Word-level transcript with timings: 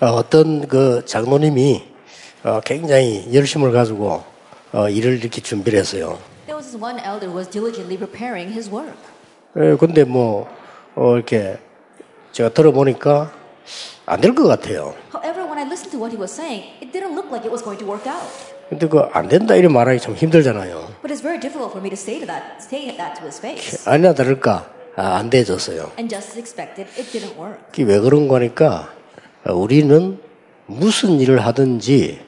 어, 0.00 0.06
어떤 0.06 0.66
그 0.66 1.04
장로님이 1.06 1.84
어, 2.42 2.60
굉장히 2.64 3.28
열심을 3.32 3.70
가지고 3.70 4.24
어, 4.72 4.88
일을 4.88 5.18
이렇게 5.18 5.40
준비를 5.40 5.78
했어요. 5.78 6.18
There 6.46 6.56
was 6.58 6.72
this 6.72 6.76
one 6.82 6.98
elder 6.98 7.30
was 7.32 7.48
diligently 7.48 7.96
preparing 7.96 8.50
his 8.52 8.68
work. 8.68 8.96
예, 9.56 9.76
근데 9.76 10.02
뭐 10.02 10.48
어, 10.96 11.14
이렇게 11.14 11.58
제가 12.32 12.48
들어보니까 12.48 13.32
안 14.06 14.20
될 14.20 14.34
것 14.34 14.48
같아요. 14.48 14.94
However, 15.14 15.46
when 15.46 15.58
I 15.58 15.64
listened 15.64 15.92
to 15.92 15.98
what 16.02 16.10
he 16.10 16.18
was 16.18 16.34
saying, 16.34 16.66
it 16.82 16.90
didn't 16.90 17.14
look 17.14 17.30
like 17.30 17.46
it 17.46 17.52
was 17.54 17.62
going 17.62 17.78
to 17.78 17.86
work 17.86 18.02
out. 18.10 18.26
근데 18.68 18.88
그 18.88 18.98
안 19.14 19.28
된다 19.28 19.54
이런 19.54 19.72
말하기 19.72 20.00
참 20.00 20.14
힘들잖아요. 20.16 20.90
But 21.06 21.14
it's 21.14 21.22
very 21.22 21.38
difficult 21.38 21.70
for 21.70 21.78
me 21.78 21.88
to 21.88 21.96
say 21.96 22.18
to 22.18 22.26
that, 22.26 22.58
say 22.58 22.90
that 22.98 23.14
to 23.22 23.30
his 23.30 23.38
face. 23.38 23.88
아니나 23.88 24.12
다를까 24.12 24.68
아, 24.96 25.22
안 25.22 25.30
돼졌어요. 25.30 25.92
And 25.96 26.10
just 26.10 26.34
as 26.34 26.38
expected, 26.38 26.90
it 26.98 27.06
didn't 27.14 27.38
work. 27.38 27.62
그게 27.70 27.84
왜 27.84 28.00
그런 28.00 28.26
거니까 28.26 28.90
어, 28.90 29.03
우리는 29.52 30.18
무슨 30.66 31.20
일을 31.20 31.44
하든지 31.44 32.20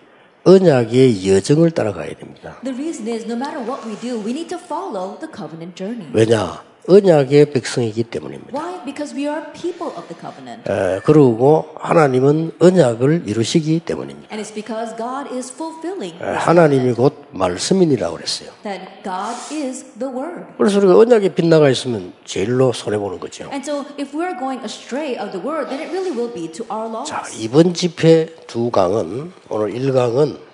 언약의 0.44 1.28
여정을 1.28 1.72
따라가야 1.72 2.14
됩니다. 2.14 2.56
The 2.62 2.76
reason 2.76 3.08
is 3.08 3.24
no 3.24 3.34
matter 3.34 3.60
what 3.68 3.88
we 3.88 3.96
do, 3.96 4.18
we 4.18 4.30
need 4.30 4.48
to 4.48 4.58
follow 4.58 5.18
the 5.18 5.28
covenant 5.34 5.74
journey. 5.76 6.08
왜냐? 6.12 6.62
언약의 6.88 7.50
백성이기 7.52 8.04
때문입니다. 8.04 8.58
Why? 8.58 8.84
Because 8.84 9.14
we 9.16 9.26
are 9.28 9.42
people 9.52 9.92
of 9.96 10.06
the 10.08 10.16
covenant. 10.20 10.70
에, 10.70 11.00
그리고 11.04 11.66
하나님은 11.76 12.52
언약을 12.60 13.24
이루시기 13.26 13.80
때문입니다. 13.80 14.28
And 14.34 14.42
it's 14.42 14.54
because 14.54 14.96
God 14.96 15.32
is 15.34 15.52
fulfilling 15.52 16.16
에, 16.22 16.24
하나님이. 16.36 16.94
곧 16.94 17.26
말씀이라고 17.30 18.16
그랬어요. 18.16 18.50
that 18.62 18.84
God 19.02 19.34
is 19.52 19.84
the 19.98 20.12
word. 20.12 20.46
그래서 20.56 20.78
우리가 20.78 20.96
언약에 20.98 21.34
빗나가 21.34 21.68
있으면 21.70 22.12
제일로 22.24 22.72
손해 22.72 22.98
보는 22.98 23.18
거죠. 23.20 23.44
And 23.52 23.68
so 23.68 23.84
if 23.98 24.16
we're 24.16 24.38
going 24.38 24.62
astray 24.64 25.18
of 25.18 25.32
the 25.32 25.44
word, 25.44 25.68
then 25.68 25.80
it 25.82 25.90
really 25.90 26.10
will 26.16 26.32
be 26.32 26.50
to 26.52 26.64
our 26.70 26.88
loss. 26.88 27.10
자, 27.10 27.24
이번 27.38 27.74
집회 27.74 28.26
두 28.46 28.70
강은 28.70 29.32
오늘 29.48 29.72
1강은 29.74 30.45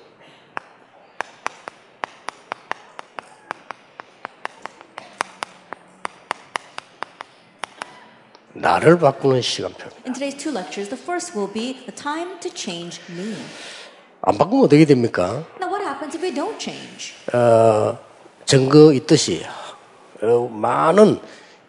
나를 8.62 8.96
바꾸는 9.00 9.42
시간표입니다. 9.42 10.02
In 10.06 10.12
today's 10.14 10.38
two 10.38 10.52
lectures, 10.54 10.88
the 10.88 10.96
first 11.02 11.36
will 11.36 11.52
be 11.52 11.74
the 11.84 11.92
time 11.94 12.38
to 12.38 12.50
change 12.54 13.00
me. 13.10 13.34
안 14.22 14.38
바꾸면 14.38 14.66
어떻게 14.66 14.84
됩니까? 14.84 15.44
Now, 15.60 15.68
what 15.68 15.82
happens 15.84 16.16
if 16.16 16.22
we 16.24 16.32
don't 16.32 16.56
change? 16.60 17.12
어, 17.34 17.98
증거 18.46 18.92
있듯이 18.92 19.42
어, 20.22 20.48
많은 20.48 21.18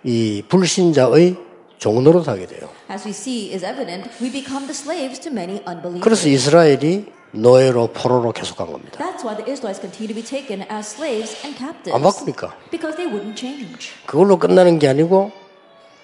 이 0.03 0.43
불신자의 0.47 1.35
종노릇 1.79 2.27
하게 2.27 2.45
돼요. 2.45 2.69
As 2.91 3.07
we 3.07 3.09
see 3.09 3.51
is 3.51 3.65
evident, 3.65 4.07
we 4.21 4.31
become 4.31 4.67
the 4.67 4.75
slaves 4.77 5.19
to 5.19 5.31
many 5.31 5.63
unbelievers. 5.67 6.03
그래서 6.03 6.29
이스라엘이 6.29 7.11
노예로 7.31 7.87
포로로 7.87 8.31
계속한 8.33 8.71
겁니다. 8.71 8.99
That's 8.99 9.25
why 9.25 9.35
the 9.35 9.51
Israelites 9.51 9.81
continue 9.81 10.13
to 10.13 10.13
be 10.13 10.21
taken 10.23 10.61
as 10.69 10.93
slaves 10.93 11.41
and 11.43 11.57
captives. 11.57 11.91
안 11.91 12.03
바꾸니까 12.03 12.53
Because 12.69 12.95
they 12.95 13.09
wouldn't 13.09 13.35
change. 13.35 13.89
그걸로 14.05 14.37
끝나는 14.37 14.77
게 14.77 14.87
아니고 14.87 15.31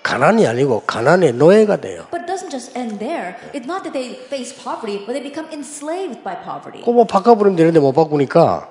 가난이 0.03 0.47
아니고 0.47 0.83
가난의 0.87 1.33
노예가 1.33 1.77
돼요. 1.81 2.05
But 2.11 2.25
doesn't 2.25 2.49
just 2.51 2.77
end 2.77 2.99
there. 2.99 3.35
It's 3.53 3.65
not 3.67 3.83
that 3.83 3.91
they 3.93 4.15
face 4.25 4.55
poverty, 4.55 5.05
but 5.05 5.13
they 5.13 5.21
become 5.21 5.51
enslaved 5.51 6.23
by 6.23 6.35
poverty. 6.43 6.79
그거 6.81 6.91
뭐 6.93 7.03
바꿔버리면 7.05 7.55
되는데 7.57 7.79
못 7.79 7.91
바꾸니까 7.93 8.69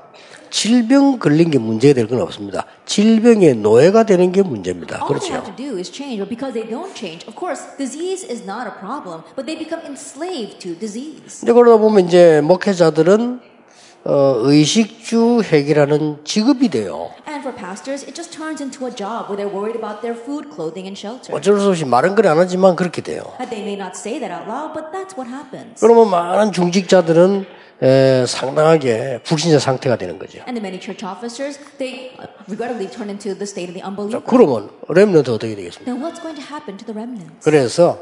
질병 0.50 1.18
걸린 1.18 1.50
게 1.50 1.58
문제가 1.58 1.92
될 1.94 2.08
건 2.08 2.22
없습니다. 2.22 2.64
질병의 2.86 3.56
노예가 3.56 4.04
되는 4.04 4.32
게 4.32 4.40
문제입니다. 4.42 4.96
All 5.04 5.20
they 5.20 5.30
have 5.30 5.44
그렇죠? 5.44 5.56
to 5.56 5.56
do 5.56 5.76
is 5.78 5.92
change, 5.92 6.16
but 6.18 6.30
because 6.30 6.54
they 6.56 6.64
don't 6.64 6.94
change, 6.96 7.28
of 7.28 7.36
course, 7.36 7.60
disease 7.76 8.24
is 8.24 8.42
not 8.48 8.64
a 8.66 8.72
problem, 8.80 9.20
but 9.36 9.44
they 9.44 9.54
become 9.60 9.84
enslaved 9.84 10.58
to 10.58 10.72
disease. 10.80 11.40
근데 11.44 11.52
그러다 11.52 11.76
보면 11.76 12.06
이제 12.08 12.40
목회자들은 12.40 13.40
어, 14.09 14.37
의식주 14.41 15.42
핵이라는 15.45 16.25
직업이 16.25 16.70
돼요. 16.70 17.11
And 17.28 17.45
for 17.45 17.53
pastors, 17.55 18.03
it 18.09 18.14
just 18.17 18.33
turns 18.33 18.62
into 18.62 18.86
a 18.89 18.95
job 18.95 19.29
where 19.29 19.36
they're 19.36 19.52
worried 19.52 19.77
about 19.77 20.01
their 20.01 20.17
food, 20.17 20.48
clothing, 20.48 20.89
and 20.89 20.96
shelter. 20.96 21.36
어쩔 21.36 21.61
수 21.61 21.69
없이 21.69 21.85
말은 21.85 22.14
그래 22.14 22.30
안 22.30 22.39
하지만 22.39 22.74
그렇게 22.74 23.02
돼요. 23.02 23.20
And 23.39 23.52
they 23.52 23.61
may 23.61 23.77
not 23.77 23.92
say 24.01 24.18
that 24.18 24.33
out 24.33 24.48
loud, 24.48 24.73
but 24.73 24.89
that's 24.97 25.13
what 25.13 25.29
happens. 25.29 25.77
그러면 25.79 26.08
많은 26.08 26.52
중직자들은 26.52 27.45
에, 27.83 28.24
상당하게 28.27 29.20
불신자 29.24 29.58
상태가 29.58 29.97
되는 29.98 30.18
거죠. 30.18 30.41
And 30.48 30.57
the 30.57 30.64
many 30.64 30.80
church 30.80 31.05
officers, 31.05 31.61
they 31.77 32.17
uh, 32.17 32.33
regrettably 32.48 32.89
turn 32.89 33.13
into 33.13 33.36
the 33.36 33.45
state 33.45 33.68
of 33.68 33.77
the 33.77 33.85
unbeliever. 33.85 34.24
그러면 34.24 34.70
렘넌트 34.89 35.29
어떻게 35.36 35.55
되겠습니까? 35.55 35.85
Then 35.85 36.01
what's 36.01 36.17
going 36.24 36.41
to 36.41 36.42
happen 36.48 36.80
to 36.80 36.86
the 36.89 36.97
remnants? 36.97 37.45
그래서 37.45 38.01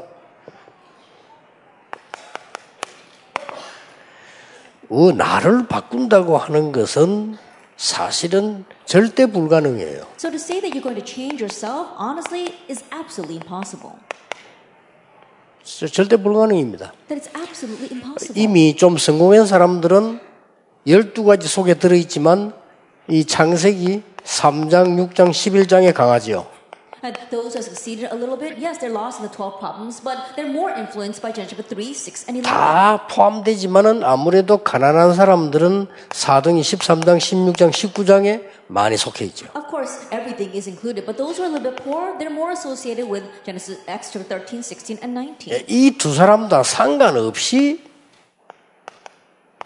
어, 4.89 5.11
나를 5.11 5.67
바꾼다고 5.67 6.37
하는 6.37 6.71
것은 6.71 7.37
사실은 7.75 8.65
절대 8.85 9.25
불가능해요. 9.27 10.05
So 10.17 10.29
to 10.31 10.35
say 10.35 10.61
that 10.61 10.71
you're 10.73 10.81
going 10.81 10.99
to 10.99 11.05
change 11.05 11.43
yourself, 11.43 11.89
honestly, 11.99 12.53
is 12.69 12.83
absolutely 12.93 13.35
impossible. 13.41 13.97
저- 15.63 15.87
절대 15.87 16.15
불가능입니다. 16.17 16.93
That 17.09 17.29
it's 17.29 17.35
absolutely 17.37 17.89
impossible. 17.91 18.41
이미 18.41 18.75
좀 18.75 18.97
성공한 18.97 19.45
사람들은 19.45 20.19
12가지 20.87 21.43
속에 21.43 21.73
들어있지만 21.75 22.53
이 23.09 23.25
창세기 23.25 24.03
3장, 24.23 24.95
6장, 25.13 25.29
11장에 25.31 25.93
강하지요. 25.93 26.47
And 27.04 27.18
those 27.32 27.54
who 27.54 27.58
have 27.58 27.64
succeeded 27.64 28.12
a 28.12 28.14
little 28.14 28.36
bit, 28.36 28.58
yes, 28.58 28.78
they're 28.78 28.88
lost 28.88 29.18
in 29.18 29.26
the 29.26 29.34
12 29.34 29.58
problems, 29.58 29.98
but 29.98 30.16
they're 30.36 30.46
more 30.46 30.70
influenced 30.70 31.20
by 31.20 31.32
Genesis 31.32 31.58
chapter 31.58 31.74
3, 31.74 31.92
6, 31.92 32.28
and 32.28 32.38
11. 32.38 32.44
다 32.46 33.08
포함되지만은 33.08 34.04
아무래도 34.04 34.58
가난한 34.58 35.12
사람들은 35.14 35.88
4등이 36.10 36.62
13장, 36.62 37.18
16장, 37.18 37.72
19장에 37.72 38.44
많이 38.68 38.96
속해 38.96 39.24
있죠. 39.24 39.46
Of 39.56 39.66
course, 39.68 40.06
everything 40.12 40.54
is 40.54 40.68
included, 40.68 41.04
but 41.04 41.18
those 41.18 41.38
who 41.38 41.42
are 41.42 41.50
a 41.50 41.52
little 41.52 41.74
bit 41.74 41.82
poor, 41.82 42.14
they're 42.22 42.30
more 42.30 42.52
associated 42.54 43.10
with 43.10 43.24
Genesis, 43.42 43.82
Acts 43.88 44.12
chapter 44.14 44.22
13, 44.22 44.62
16, 44.62 45.02
and 45.02 45.10
19. 45.18 45.66
이 45.66 45.98
두 45.98 46.14
사람 46.14 46.48
다 46.48 46.62
상관없이 46.62 47.82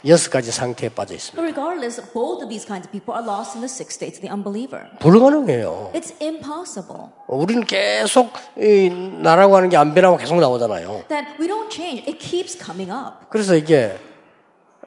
여섯 0.07 0.31
가지 0.31 0.51
상태에 0.51 0.89
빠져 0.89 1.13
있습니다. 1.13 1.39
But 1.39 1.45
regardless, 1.53 2.01
both 2.11 2.41
of 2.41 2.49
these 2.49 2.65
kinds 2.65 2.87
of 2.87 2.91
people 2.91 3.13
are 3.13 3.21
lost 3.21 3.53
in 3.55 3.61
the 3.61 3.69
six 3.69 3.93
states 3.93 4.17
of 4.17 4.25
the 4.25 4.33
unbeliever. 4.33 4.89
불가능해요. 4.99 5.91
It's 5.93 6.13
impossible 6.21 7.11
우리는 7.27 7.63
계속 7.65 8.33
이 8.57 8.89
나라고 8.89 9.55
하는 9.55 9.69
게 9.69 9.77
안 9.77 9.93
변하고 9.93 10.17
계속 10.17 10.39
나오잖아요. 10.39 11.05
that 11.07 11.37
we 11.39 11.47
don't 11.47 11.69
change. 11.71 12.01
It 12.09 12.17
keeps 12.17 12.57
coming 12.57 12.91
up. 12.91 13.29
그래서 13.29 13.55
이게 13.55 13.97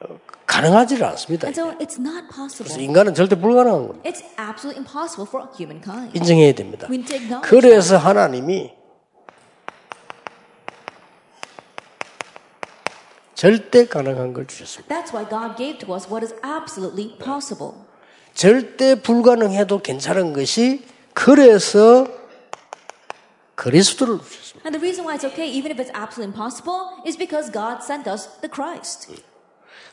어, 0.01 0.19
가능하지를 0.45 1.05
않습니다. 1.07 1.47
And 1.47 1.55
so 1.59 1.71
it's 1.79 1.97
not 1.97 2.27
그래서 2.27 2.35
possible. 2.35 2.83
인간은 2.83 3.13
절대 3.15 3.39
불가능한 3.39 3.87
겁니다. 3.87 4.09
It's 4.09 4.21
absolutely 4.37 4.83
impossible 4.83 5.25
for 5.25 5.47
humankind. 5.57 6.11
인정해야 6.17 6.51
됩니다. 6.53 6.87
We 6.91 6.97
need 6.99 7.07
to 7.07 7.15
acknowledge 7.15 7.49
그래서 7.49 7.97
하나님이 7.97 8.74
절대 13.35 13.85
가능한 13.85 14.33
걸 14.33 14.47
주셨습니다. 14.47 14.95
That's 14.95 15.13
why 15.13 15.27
God 15.29 15.57
gave 15.57 15.77
to 15.79 15.93
us 15.93 16.07
what 16.09 16.25
is 16.25 16.33
absolutely 16.43 17.17
possible. 17.17 17.75
절대 18.33 18.95
불가능해도 18.95 19.79
괜찮은 19.79 20.33
것이 20.33 20.83
그래서 21.13 22.07
그리스도를 23.55 24.19
주셨습니다. 24.19 24.67
And 24.67 24.77
the 24.77 24.81
reason 24.81 25.05
why 25.05 25.15
it's 25.15 25.27
okay, 25.27 25.47
even 25.47 25.71
if 25.71 25.79
it's 25.79 25.91
absolutely 25.93 26.31
impossible, 26.31 27.03
is 27.05 27.17
because 27.17 27.51
God 27.51 27.83
sent 27.83 28.09
us 28.09 28.27
the 28.39 28.49
Christ. 28.51 29.11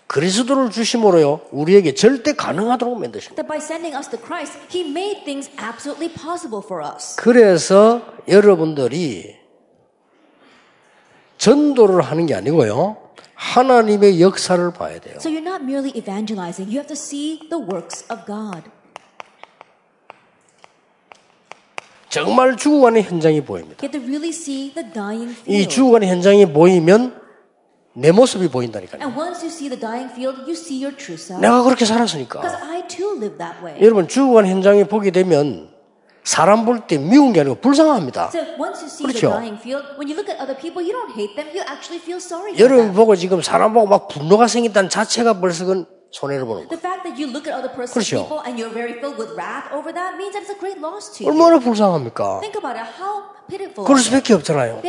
그리스도를 0.07 0.71
주심으로요 0.71 1.41
우리에게 1.51 1.95
절대 1.95 2.35
가능하도록 2.35 2.99
만드십니다. 2.99 3.43
That 3.43 3.49
by 3.49 3.59
sending 3.59 3.97
us 3.97 4.09
the 4.11 4.23
Christ, 4.23 4.59
He 4.71 4.87
made 4.87 5.25
things 5.25 5.51
absolutely 5.59 6.13
possible 6.15 6.63
for 6.63 6.85
us. 6.85 7.17
그래서 7.17 8.03
여러분들이 8.29 9.37
전도를 11.39 12.03
하는 12.03 12.27
게 12.27 12.35
아니고요 12.35 13.02
하나님의 13.43 14.21
역사를 14.21 14.73
봐야 14.73 15.01
돼요. 15.01 15.17
So 15.17 15.29
you're 15.29 15.43
not 15.43 15.63
merely 15.65 15.91
evangelizing, 15.97 16.71
you 16.71 16.79
have 16.79 16.87
to 16.87 16.95
see 16.97 17.41
the 17.51 17.61
works 17.61 18.05
of 18.11 18.25
God. 18.25 18.63
정말 22.09 22.57
죽어가는 22.57 23.03
현장이 23.03 23.43
보입니다. 23.43 23.83
You 23.83 23.91
have 23.91 23.99
to 23.99 24.07
really 24.07 24.29
see 24.29 24.73
the 24.73 24.93
dying 24.93 25.35
이. 25.47 25.67
죽어가는 25.67 26.07
현장이 26.07 26.53
보이면 26.53 27.21
내 27.95 28.13
모습이 28.13 28.49
보인다니까요. 28.49 29.03
And 29.03 29.19
once 29.19 29.43
you 29.43 29.51
see 29.51 29.69
the 29.69 29.81
dying 29.81 30.13
field, 30.13 30.43
you 30.43 30.53
see 30.53 30.83
your 30.83 30.97
true 30.97 31.19
self. 31.19 31.41
내가 31.41 31.63
그렇게 31.63 31.85
살았으니까. 31.85 32.41
I 32.63 32.87
too 32.87 33.17
live 33.17 33.39
that 33.39 33.59
way. 33.65 33.83
여러분 33.83 34.07
죽어가는 34.07 34.49
현장에 34.49 34.85
보게 34.85 35.11
되면 35.11 35.72
사람 36.25 36.65
볼 36.65 36.87
때 36.87 36.99
미운 36.99 37.33
게 37.33 37.41
아니고 37.41 37.57
불쌍합니다. 37.57 38.31
그렇죠. 39.07 39.29
여러분. 42.59 42.95
보고 42.95 43.17
지금 43.17 43.43
사람 43.43 43.73
보고 43.75 43.87
막 43.87 44.07
분노가 44.09 44.47
생긴다는 44.47 44.89
자체가 44.89 45.41
벌써 45.41 45.65
그건 45.65 45.87
손해를 46.13 46.45
보는 46.45 46.69
거예요. 46.69 46.69
그렇죠. 47.95 48.29
얼마나 51.27 51.59
불쌍합니까? 51.59 52.41
그럴 53.85 53.99
수밖에 54.01 54.35
없잖아요. 54.35 54.81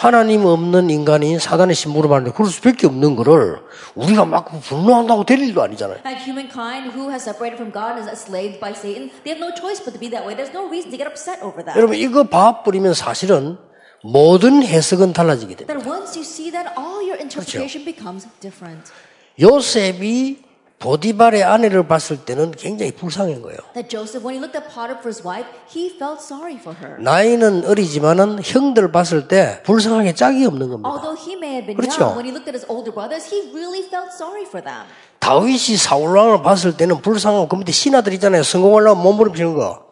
하나님 0.00 0.46
없는 0.46 0.88
인간이 0.88 1.38
사단의 1.38 1.74
신부로 1.74 2.08
받는데 2.08 2.34
그럴 2.34 2.48
수밖에 2.48 2.86
없는 2.86 3.16
거를 3.16 3.60
우리가 3.94 4.24
막 4.24 4.46
분노한다고 4.62 5.26
될 5.26 5.40
일도 5.40 5.60
아니잖아요. 5.60 5.98
And 6.06 6.24
humankind 6.24 6.96
who 6.96 7.10
has 7.10 7.28
separated 7.28 7.60
from 7.60 7.70
God 7.70 8.00
and 8.00 8.08
is 8.08 8.08
enslaved 8.08 8.60
by 8.60 8.72
Satan, 8.72 9.10
they 9.24 9.36
have 9.36 9.44
no 9.44 9.52
choice 9.52 9.76
but 9.76 9.92
to 9.92 10.00
be 10.00 10.08
that 10.08 10.24
way. 10.24 10.32
There's 10.32 10.56
no 10.56 10.64
reason 10.72 10.88
to 10.88 10.96
get 10.96 11.04
upset 11.04 11.44
over 11.44 11.60
that. 11.68 11.76
여러분 11.76 12.00
이거 12.00 12.24
봐버리면 12.24 12.94
사실은 12.94 13.58
모든 14.02 14.64
해석은 14.64 15.12
달라지게 15.12 15.60
됩니다. 15.60 15.68
Then 15.68 15.84
once 15.84 16.16
you 16.16 16.24
see 16.24 16.48
that, 16.48 16.72
all 16.80 17.04
your 17.04 17.20
interpretation 17.20 17.84
becomes 17.84 18.24
different. 18.40 18.88
요셉이 19.36 20.49
보디발의 20.80 21.44
아내를 21.44 21.86
봤을 21.86 22.24
때는 22.24 22.52
굉장히 22.52 22.92
불쌍한 22.92 23.42
거예요. 23.42 23.58
That 23.74 23.90
Joseph, 23.90 24.24
when 24.24 24.34
he 24.34 24.40
looked 24.40 24.56
at 24.56 24.72
Potiphar's 24.72 25.22
wife, 25.22 25.46
he 25.68 25.92
felt 25.92 26.24
sorry 26.24 26.56
for 26.56 26.74
her. 26.80 26.96
나이는 26.98 27.66
어리지만은 27.66 28.40
형들 28.42 28.90
봤을 28.90 29.28
때 29.28 29.60
불쌍하게 29.64 30.14
짝이 30.14 30.46
없는 30.46 30.70
겁니다. 30.70 30.88
Although 30.88 31.20
he 31.20 31.36
may 31.36 31.60
have 31.60 31.66
been 31.66 31.76
그렇죠. 31.76 32.00
young, 32.00 32.16
when 32.16 32.24
he 32.24 32.32
looked 32.32 32.48
at 32.48 32.56
his 32.56 32.64
older 32.66 32.90
brothers, 32.90 33.28
he 33.28 33.52
really 33.52 33.84
felt 33.84 34.08
sorry 34.16 34.48
for 34.48 34.64
them. 34.64 34.88
다윗이 35.20 35.76
사울 35.76 36.16
왕을 36.16 36.42
봤을 36.42 36.74
때는 36.74 37.02
불쌍하고 37.02 37.46
그 37.46 37.56
밑에 37.56 37.72
신하들 37.72 38.14
있잖아요. 38.14 38.42
성공하려면 38.42 39.02
몸부림치는 39.04 39.52
거. 39.54 39.89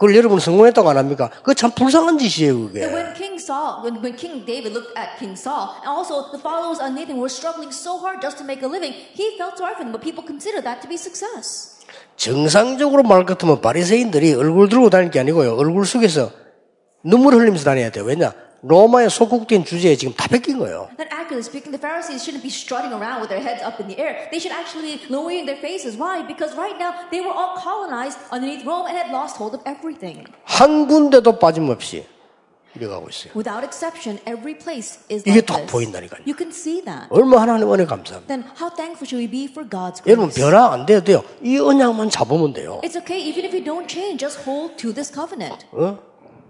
그걸 0.00 0.16
여러분 0.16 0.40
성공했다고 0.40 0.88
안 0.88 0.96
합니까? 0.96 1.28
그거 1.28 1.52
참 1.52 1.70
불쌍한 1.72 2.16
짓이에요, 2.16 2.72
그게. 2.72 2.86
When 2.88 3.12
King 3.12 3.36
Saul, 3.36 3.84
when, 3.84 4.00
when 4.00 4.16
King 4.16 4.46
David 4.46 4.72
looked 4.72 4.96
at 4.96 5.20
King 5.20 5.36
Saul, 5.36 5.76
and 5.84 5.92
also 5.92 6.32
the 6.32 6.40
followers 6.40 6.80
of 6.80 6.96
Nathan 6.96 7.20
were 7.20 7.28
struggling 7.28 7.68
so 7.68 8.00
hard 8.00 8.24
just 8.24 8.40
to 8.40 8.44
make 8.48 8.64
a 8.64 8.66
living, 8.66 8.96
he 8.96 9.36
felt 9.36 9.60
sorry 9.60 9.76
for 9.76 9.84
them, 9.84 9.92
but 9.92 10.00
people 10.00 10.24
consider 10.24 10.64
that 10.64 10.80
to 10.80 10.88
be 10.88 10.96
success. 10.96 11.84
정상적으로 12.16 13.02
말 13.02 13.26
같으면 13.26 13.60
바리새인들이 13.60 14.32
얼굴 14.32 14.70
들고 14.70 14.88
다닐 14.88 15.10
게 15.10 15.20
아니고요. 15.20 15.54
얼굴 15.60 15.84
속에서 15.84 16.32
눈물 17.04 17.34
흘리면서 17.34 17.64
다녀야 17.64 17.90
돼요. 17.90 18.04
왜냐? 18.04 18.32
로마의 18.62 19.08
속국된 19.08 19.64
주제에 19.64 19.96
지금 19.96 20.12
다 20.14 20.28
뺏긴 20.28 20.58
거예요. 20.58 20.88
And 21.00 21.08
accurately 21.08 21.40
speaking, 21.44 21.72
the 21.72 21.80
Pharisees 21.80 22.20
shouldn't 22.22 22.42
be 22.44 22.52
strutting 22.52 22.92
around 22.92 23.20
with 23.24 23.30
their 23.32 23.40
heads 23.40 23.64
up 23.64 23.80
in 23.80 23.88
the 23.88 23.96
air. 23.96 24.28
They 24.30 24.36
should 24.38 24.52
actually 24.52 25.00
be 25.00 25.08
lowering 25.08 25.46
their 25.46 25.56
faces. 25.56 25.96
Why? 25.96 26.20
Because 26.26 26.52
right 26.56 26.76
now 26.76 26.92
they 27.10 27.24
were 27.24 27.32
all 27.32 27.56
colonized 27.56 28.20
underneath 28.30 28.66
Rome 28.68 28.84
and 28.86 28.96
had 28.96 29.08
lost 29.08 29.40
hold 29.40 29.56
of 29.56 29.64
everything. 29.64 30.28
한 30.44 30.86
군데도 30.86 31.38
빠짐없이 31.38 32.04
이래가고 32.76 33.08
있어요. 33.08 33.32
Without 33.34 33.64
exception, 33.64 34.20
every 34.28 34.54
place 34.54 35.00
is 35.10 35.24
이게 35.24 35.40
like 35.40 35.46
딱. 35.48 35.66
보인다니까요. 35.66 36.20
You 36.28 36.36
can 36.36 36.52
see 36.52 36.84
that. 36.84 37.08
얼마 37.10 37.40
하나님 37.40 37.72
은혜 37.72 37.86
감사합니다. 37.88 38.28
Then 38.28 38.44
how 38.60 38.68
thankful 38.68 39.08
should 39.08 39.18
we 39.18 39.26
be 39.26 39.48
for 39.48 39.64
God's 39.64 40.04
여러분? 40.06 40.28
변화 40.30 40.70
안 40.76 40.84
돼도 40.84 41.02
돼요. 41.02 41.24
이 41.42 41.56
언약만 41.58 42.10
잡으면 42.10 42.52
돼요. 42.52 42.80
It's 42.84 42.94
okay 43.00 43.18
even 43.18 43.48
if 43.48 43.56
you 43.56 43.64
don't 43.64 43.88
change. 43.88 44.20
Just 44.20 44.44
hold 44.44 44.76
to 44.76 44.92
this 44.92 45.08
covenant. 45.10 45.64
어? 45.72 45.98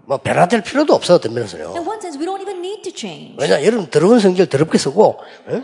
뭐 0.05 0.17
변화될 0.17 0.61
필요도 0.61 0.93
없어 0.93 1.15
어떤 1.15 1.33
면에서요. 1.33 1.73
In 1.75 1.87
one 1.87 1.99
sense, 1.99 2.19
we 2.19 2.25
don't 2.25 2.41
even 2.41 2.59
need 2.59 2.81
to 2.83 2.91
change. 2.95 3.35
왜냐 3.39 3.63
여러분 3.63 3.89
더러운 3.89 4.19
성질 4.19 4.47
더럽게 4.47 4.77
쓰고 4.77 5.19
예? 5.51 5.63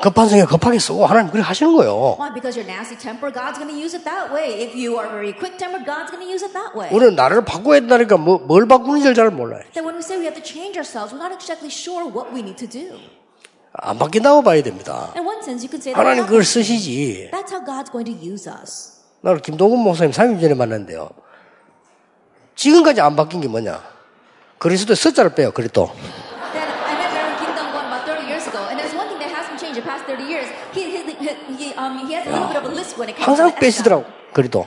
급한 0.00 0.28
성질 0.28 0.46
급하게 0.46 0.78
쓰고 0.78 1.06
하나님 1.06 1.30
그렇게 1.30 1.46
하시는 1.46 1.74
거예요. 1.74 2.16
Why? 2.18 2.32
Because 2.32 2.58
you're 2.58 2.68
nasty 2.68 2.96
temper, 2.96 3.32
God's 3.32 3.58
going 3.58 3.72
to 3.72 3.76
use 3.76 3.96
it 3.96 4.04
that 4.04 4.32
way. 4.32 4.62
If 4.62 4.76
you 4.76 4.98
are 4.98 5.08
very 5.08 5.32
quick 5.32 5.56
tempered, 5.56 5.86
God's 5.86 6.12
going 6.12 6.20
to 6.20 6.28
use 6.28 6.44
it 6.44 6.52
that 6.52 6.76
way. 6.76 6.92
우리는 6.92 7.16
나를 7.16 7.44
바꿔야 7.44 7.80
된다니까 7.80 8.16
뭐, 8.18 8.38
뭘 8.38 8.68
바꾸는지 8.68 9.14
잘 9.14 9.30
몰라요. 9.30 9.64
Then 9.72 9.84
when 9.88 9.96
we 9.96 10.04
say 10.04 10.20
we 10.20 10.28
have 10.28 10.36
to 10.36 10.44
change 10.44 10.76
ourselves, 10.76 11.16
we're 11.16 11.22
not 11.22 11.32
exactly 11.32 11.72
sure 11.72 12.04
what 12.04 12.28
we 12.32 12.44
need 12.44 12.60
to 12.60 12.68
do. 12.68 13.00
안 13.72 13.98
바뀐다고 13.98 14.42
봐야 14.42 14.62
됩니다. 14.62 15.12
In 15.16 15.24
one 15.24 15.40
sense, 15.40 15.64
you 15.64 15.72
could 15.72 15.80
say 15.80 15.92
하나님 15.96 16.24
그걸 16.24 16.44
쓰시지. 16.44 17.30
that's 17.32 17.52
how 17.52 17.64
God's 17.64 17.90
going 17.90 18.04
to 18.04 18.16
use 18.16 18.48
us. 18.48 19.00
나를 19.20 19.40
김동근 19.40 19.80
목사님 19.80 20.12
3일 20.12 20.40
전에 20.40 20.54
만났는데요. 20.54 21.08
지금까지 22.56 23.00
안 23.00 23.14
바뀐 23.14 23.40
게 23.40 23.48
뭐냐? 23.48 23.80
그리스도의 24.58 24.96
숫자를 24.96 25.34
빼요. 25.34 25.52
그리스도. 25.52 25.92
Then 26.52 26.64
I 26.64 26.96
met 26.96 27.12
Reverend 27.12 27.38
Kim 27.38 27.52
Dong 27.54 27.70
Kwon 27.70 27.84
about 27.86 28.04
30 28.08 28.26
years 28.26 28.48
ago, 28.48 28.58
and 28.72 28.80
there's 28.80 28.96
one 28.96 29.06
thing 29.08 29.20
that 29.20 29.30
hasn't 29.30 29.60
changed 29.60 29.76
the 29.76 29.84
past 29.84 30.08
30 30.08 30.24
years. 30.24 30.48
He, 30.72 30.88
he, 30.88 31.04
he, 31.54 31.74
um, 31.76 32.00
he 32.08 32.16
has 32.16 32.26
a 32.26 32.32
little 32.32 32.48
bit 32.48 32.56
of 32.56 32.64
a 32.64 32.72
list 32.74 32.96
when 32.98 33.08
it 33.12 33.16
comes 33.20 33.36
to 33.38 33.44
항상. 33.52 33.60
빼시더라고. 33.60 34.04
그리스도. 34.32 34.66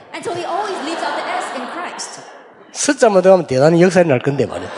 Christ. 1.73 2.21
숫자만 2.71 3.21
들어가면 3.21 3.47
대단히 3.47 3.81
역사에 3.81 4.03
날 4.03 4.19
건데 4.19 4.45
말이야. 4.45 4.69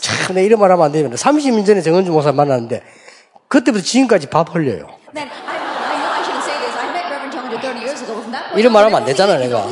참, 0.00 0.34
내 0.34 0.44
이런 0.44 0.58
말 0.60 0.70
하면 0.72 0.84
안 0.86 0.92
되는데 0.92 1.16
30년 1.16 1.64
전에 1.64 1.80
정은주 1.82 2.10
목사 2.10 2.32
만났는데 2.32 2.82
그때부터 3.48 3.84
지금까지 3.84 4.28
밥 4.28 4.54
흘려요. 4.54 4.88
Then 5.14 5.28
I, 5.28 5.54
I 5.54 5.96
know 6.00 6.10
I 6.10 6.22
shouldn't 6.24 6.42
say 6.42 6.56
this. 6.58 6.74
I 6.76 6.88
met 6.90 7.04
Reverend 7.12 7.32
Chung 7.32 7.46
30 7.52 7.78
years 7.84 8.00
ago. 8.02 8.16
From 8.20 8.32
that 8.32 8.41
point 8.41 8.41
이런 8.56 8.66
on, 8.66 8.72
말 8.72 8.84
하면 8.84 9.00
안 9.00 9.04
되잖아, 9.04 9.36
내가. 9.38 9.66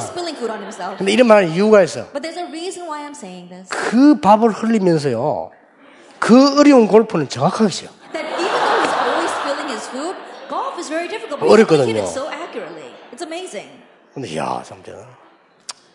근데 0.96 1.12
이런 1.12 1.26
말 1.26 1.38
하는 1.38 1.50
이유가 1.52 1.82
있어. 1.82 2.06
그 3.68 4.20
밥을 4.20 4.50
흘리면서요. 4.50 5.50
그 6.18 6.58
어려운 6.60 6.86
골프는 6.86 7.28
정확하게 7.28 7.70
쳐요. 7.70 7.90
어렵거든요. 11.40 12.04
근데 14.14 14.36
야, 14.36 14.62
참 14.64 14.82
대단. 14.82 15.06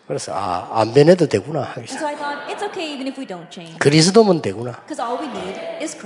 그래서 0.08 0.34
아, 0.34 0.70
안 0.72 0.94
변해도 0.94 1.28
되구나 1.28 1.62
하겠어. 1.62 1.96
so 1.98 2.08
okay. 2.64 3.78
그리스도면 3.80 4.42
되구나. 4.42 4.80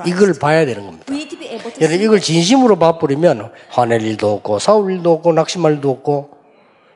이걸 0.06 0.34
봐야 0.40 0.66
되는 0.66 0.86
겁니다. 0.86 1.06
여러분 1.82 2.02
이걸 2.02 2.20
진심으로 2.22 2.80
봐버리면 2.80 3.52
화낼 3.70 4.02
일도 4.02 4.36
없고 4.36 4.60
싸울 4.60 4.94
일도 4.94 5.12
없고 5.14 5.34
낙심할 5.34 5.74
일도 5.74 5.90
없고 5.92 6.39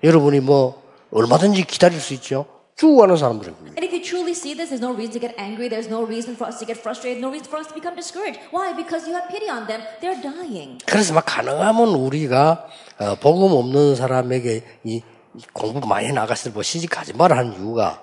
여러분이 0.03 0.41
뭐 0.41 0.81
얼마든지 1.11 1.63
기다릴 1.63 1.99
수 1.99 2.13
있죠. 2.15 2.45
죽어가는 2.75 3.17
사람들입니다. 3.17 3.77
And 3.77 3.85
if 3.85 3.93
you 3.93 4.01
truly 4.01 4.33
see 4.33 4.55
this, 4.57 4.73
there's 4.73 4.81
no 4.81 4.91
reason 4.91 5.13
to 5.13 5.21
get 5.21 5.37
angry. 5.39 5.69
There's 5.69 5.87
no 5.87 6.03
reason 6.03 6.35
for 6.35 6.49
us 6.49 6.57
to 6.59 6.65
get 6.65 6.81
frustrated. 6.81 7.21
No 7.21 7.29
reason 7.29 7.47
for 7.47 7.61
us 7.61 7.69
to 7.69 7.73
become 7.73 7.95
discouraged. 7.95 8.41
Why? 8.51 8.73
Because 8.73 9.05
you 9.07 9.13
have 9.13 9.29
pity 9.29 9.47
on 9.47 9.67
them. 9.69 9.85
They're 10.01 10.19
dying. 10.19 10.81
그래서 10.85 11.13
막 11.13 11.23
가능하면 11.25 11.93
우리가 11.95 12.65
어, 12.99 13.15
복음 13.21 13.53
없는 13.55 13.95
사람에게 13.95 14.63
이, 14.83 15.01
이 15.35 15.41
공부 15.53 15.87
많이 15.87 16.11
나갔을 16.11 16.51
때뭐 16.51 16.63
시집 16.63 16.89
가지 16.89 17.13
마라 17.13 17.37
하는 17.37 17.53
이유가 17.53 18.01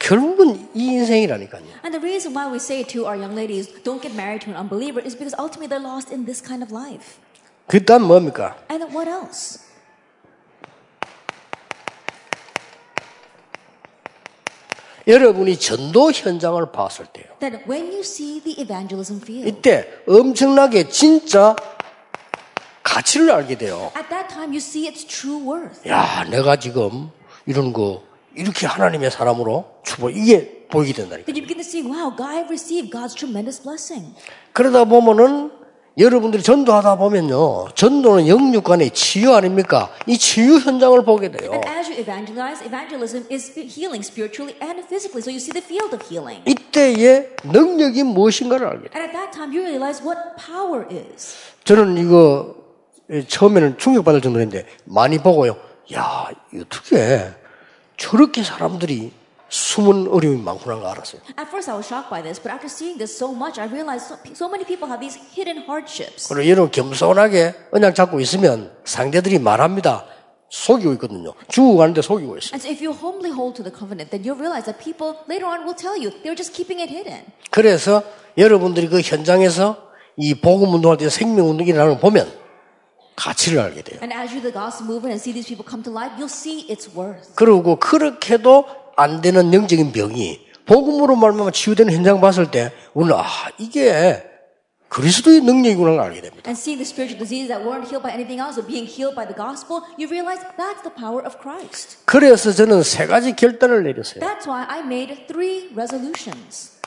결국은 0.00 0.68
이 0.74 0.98
인생이라니까요. 0.98 1.62
And 1.86 1.94
the 1.94 2.02
reason 2.02 2.34
why 2.34 2.50
we 2.50 2.56
say 2.56 2.82
to 2.82 3.06
our 3.06 3.16
young 3.16 3.38
ladies, 3.38 3.70
don't 3.84 4.02
get 4.02 4.12
married 4.12 4.42
to 4.44 4.50
an 4.50 4.58
unbeliever, 4.58 4.98
is 4.98 5.14
because 5.14 5.38
ultimately 5.38 5.70
they're 5.70 5.80
lost 5.80 6.10
in 6.10 6.26
this 6.26 6.42
kind 6.42 6.66
of 6.66 6.74
life. 6.74 7.20
그 7.68 7.84
다음 7.84 8.10
뭡니까? 8.10 8.56
And 8.68 8.90
what 8.90 9.08
else? 9.08 9.69
여러분이 15.10 15.56
전도 15.58 16.12
현장을 16.12 16.70
봤을 16.72 17.06
때요. 17.06 17.26
That 17.40 17.64
when 17.68 17.86
you 17.86 18.00
see 18.00 18.40
the 18.40 18.60
evangelism 18.60 19.20
field, 19.20 19.48
이때 19.48 19.86
엄청나게 20.06 20.88
진짜 20.88 21.56
가치를 22.82 23.30
알게 23.30 23.58
돼요. 23.58 23.90
at 23.96 24.08
that 24.08 24.28
time 24.28 24.50
you 24.50 24.58
see 24.58 24.86
its 24.86 25.06
true 25.06 25.42
worth. 25.42 25.88
야, 25.88 26.24
내가 26.30 26.56
지금 26.56 27.10
이런 27.46 27.72
거 27.72 28.02
이렇게 28.34 28.66
하나님의 28.66 29.10
사람으로 29.10 29.64
주보 29.84 30.10
이게 30.10 30.66
보이게 30.70 30.92
된다니까. 30.92 31.26
That 31.26 31.38
you 31.38 31.46
begin 31.46 31.58
to 31.58 31.66
see, 31.66 31.82
wow, 31.82 32.14
God, 32.16 32.30
I've 32.30 32.48
received 32.48 32.90
God's 32.90 33.14
tremendous 33.14 33.60
blessing. 33.62 34.14
그러다 34.52 34.84
보면은 34.84 35.50
여러분들이 36.00 36.42
전도하다 36.42 36.96
보면요. 36.96 37.68
전도는 37.74 38.26
영육간의 38.26 38.90
치유 38.92 39.34
아닙니까? 39.34 39.90
이 40.06 40.16
치유 40.16 40.56
현장을 40.58 41.04
보게 41.04 41.30
돼요. 41.30 41.50
And 41.52 41.68
as 41.68 41.90
you 41.90 42.00
evangelize, 42.00 42.64
evangelism 42.66 43.26
is 43.30 43.50
spi- 43.52 43.66
healing 43.68 44.00
spiritually 44.02 44.56
and 44.62 44.80
physically. 44.88 45.20
So 45.20 45.28
you 45.30 45.36
see 45.36 45.52
the 45.52 45.60
field 45.62 45.94
of 45.94 46.00
healing. 46.08 46.40
이때의 46.48 47.36
능력이 47.44 48.02
무엇인가를 48.04 48.66
알게 48.66 48.88
돼요. 48.88 48.96
And 48.96 49.04
at 49.04 49.12
that 49.12 49.30
time, 49.36 49.52
you 49.52 49.60
realize 49.60 50.00
what 50.02 50.18
power 50.40 50.86
is. 50.90 51.36
저는 51.64 51.98
이거 51.98 52.56
처음에는 53.28 53.76
충격받을 53.76 54.22
정도인데 54.22 54.64
많이 54.84 55.18
보고요. 55.18 55.54
야, 55.92 56.30
이 56.54 56.60
어떻게 56.60 57.28
저렇게 57.98 58.42
사람들이 58.42 59.12
숨은 59.50 60.08
어려움이 60.08 60.40
많구나 60.42 60.76
걸 60.76 60.86
알았어요. 60.86 61.20
At 61.38 61.50
first, 61.50 61.68
I 61.68 61.76
was 61.76 61.86
shocked 61.86 62.08
by 62.08 62.22
this, 62.22 62.40
but 62.40 62.54
after 62.54 62.70
seeing 62.70 62.96
this 62.98 63.10
so 63.14 63.34
much, 63.34 63.60
I 63.60 63.66
realized 63.66 64.06
so, 64.06 64.16
so 64.32 64.46
many 64.48 64.64
people 64.64 64.86
have 64.88 65.02
these 65.02 65.18
hidden 65.34 65.66
hardships. 65.66 66.28
그리고 66.28 66.48
여러분 66.48 66.70
겸손하게 66.70 67.54
언약 67.72 67.94
잡고 67.94 68.20
있으면 68.20 68.70
상대들이 68.84 69.40
말합니다. 69.40 70.06
속이고 70.50 70.92
있거든요. 70.94 71.34
죽고 71.48 71.76
가는데 71.76 72.02
속이고 72.02 72.38
있어요. 72.38 72.54
And 72.54 72.62
so, 72.62 72.70
if 72.70 72.82
you 72.82 72.94
humbly 72.94 73.30
hold 73.34 73.54
to 73.58 73.62
the 73.62 73.74
covenant, 73.74 74.10
then 74.10 74.22
you'll 74.22 74.38
realize 74.38 74.66
that 74.70 74.78
people 74.78 75.18
later 75.28 75.46
on 75.46 75.66
will 75.66 75.76
tell 75.76 75.98
you 75.98 76.10
they 76.22 76.30
were 76.30 76.38
just 76.38 76.54
keeping 76.54 76.78
it 76.82 76.90
hidden. 76.90 77.26
그래서 77.50 78.02
여러분들이 78.38 78.88
그 78.88 79.00
현장에서 79.00 79.90
이 80.16 80.34
복음 80.34 80.74
운동할 80.74 80.98
때 80.98 81.08
생명 81.08 81.50
운동이 81.50 81.70
일어나는 81.70 81.94
걸 81.94 82.00
보면 82.00 82.30
가치를 83.16 83.60
알게 83.60 83.82
돼요. 83.82 83.98
And 84.02 84.14
as 84.14 84.30
you 84.30 84.42
the 84.42 84.54
gospel 84.54 84.86
movement 84.86 85.14
and 85.14 85.20
see 85.22 85.34
these 85.34 85.46
people 85.46 85.66
come 85.66 85.82
to 85.82 85.90
life, 85.90 86.14
you'll 86.18 86.30
see 86.30 86.66
its 86.70 86.90
worth. 86.94 87.34
그리고 87.34 87.76
그렇게도 87.76 88.64
안 89.00 89.22
되는 89.22 89.52
영적인 89.52 89.92
병이 89.92 90.46
복음으로 90.66 91.16
말하면 91.16 91.52
치유되는 91.52 91.92
현장 91.92 92.20
봤을 92.20 92.50
때 92.50 92.70
우리는 92.92 93.16
아 93.16 93.24
이게 93.58 94.22
그리스도의 94.90 95.40
능력이구나 95.40 95.90
를 95.92 96.00
알게 96.00 96.20
됩니다. 96.20 96.50
And 96.50 96.58
seeing 96.58 96.76
the 96.76 96.84
spiritual 96.84 97.16
diseases 97.18 97.48
that 97.48 97.64
weren't 97.64 97.86
healed 97.86 98.02
by 98.02 98.12
anything 98.12 98.42
else 98.42 98.58
or 98.58 98.66
being 98.66 98.84
healed 98.84 99.14
by 99.16 99.24
the 99.24 99.34
gospel, 99.34 99.86
you 99.96 100.10
realize 100.10 100.42
that's 100.58 100.82
the 100.82 100.92
power 100.92 101.24
of 101.24 101.38
Christ. 101.40 102.04
그래서 102.04 102.52
저는 102.52 102.82
세 102.82 103.06
가지 103.06 103.34
결단을 103.34 103.84
내렸어요. 103.84 104.20
That's 104.20 104.46
why 104.46 104.66
I 104.68 104.80
made 104.82 105.26
three 105.26 105.70
resolutions. 105.72 106.80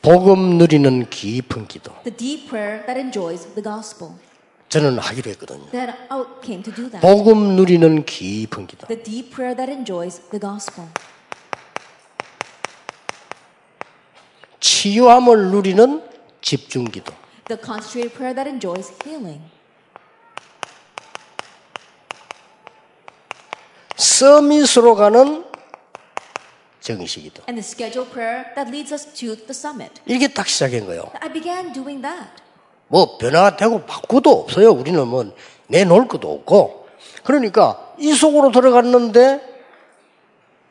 복음 0.00 0.56
누리는 0.56 1.10
깊은 1.10 1.66
기도. 1.66 1.92
The 2.04 2.16
deep 2.16 2.48
prayer 2.48 2.86
that 2.86 2.98
enjoys 2.98 3.44
the 3.54 3.62
gospel. 3.62 4.14
저는 4.68 4.98
하기로 4.98 5.30
했거든요. 5.32 5.70
That 5.70 5.96
I 6.10 6.24
came 6.44 6.62
to 6.62 6.74
do 6.74 6.90
that. 6.90 7.00
복음 7.00 7.56
누리는 7.56 8.04
깊은 8.04 8.66
기도. 8.66 8.86
The 8.86 9.02
deep 9.02 9.30
prayer 9.30 9.56
that 9.56 9.72
enjoys 9.72 10.20
the 10.30 10.38
gospel. 10.38 10.88
치유함을 14.60 15.50
누리는 15.50 16.02
집중 16.42 16.84
기도. 16.84 17.14
The 17.46 17.58
concentrated 17.62 18.14
prayer 18.14 18.34
that 18.34 18.48
enjoys 18.48 18.92
healing. 19.04 19.42
서밋으로 23.96 24.94
가는 24.94 25.44
정식 26.80 27.22
기도. 27.22 27.42
And 27.48 27.60
the 27.60 27.64
scheduled 27.64 28.12
prayer 28.12 28.54
that 28.54 28.70
leads 28.70 28.92
us 28.92 29.06
to 29.14 29.34
the 29.34 29.50
summit. 29.50 30.00
이게 30.06 30.28
딱 30.28 30.46
시작한 30.46 30.84
거예요. 30.84 31.10
I 31.20 31.32
began 31.32 31.72
doing 31.72 32.02
that. 32.02 32.47
뭐 32.88 33.18
변화가 33.18 33.56
되고 33.56 33.82
바꾸도 33.82 34.30
없어요. 34.30 34.70
우리는 34.72 35.06
뭐 35.06 35.32
내놓을 35.68 36.08
것도 36.08 36.32
없고. 36.32 36.86
그러니까 37.22 37.92
이 37.98 38.12
속으로 38.14 38.50
들어갔는데 38.50 39.56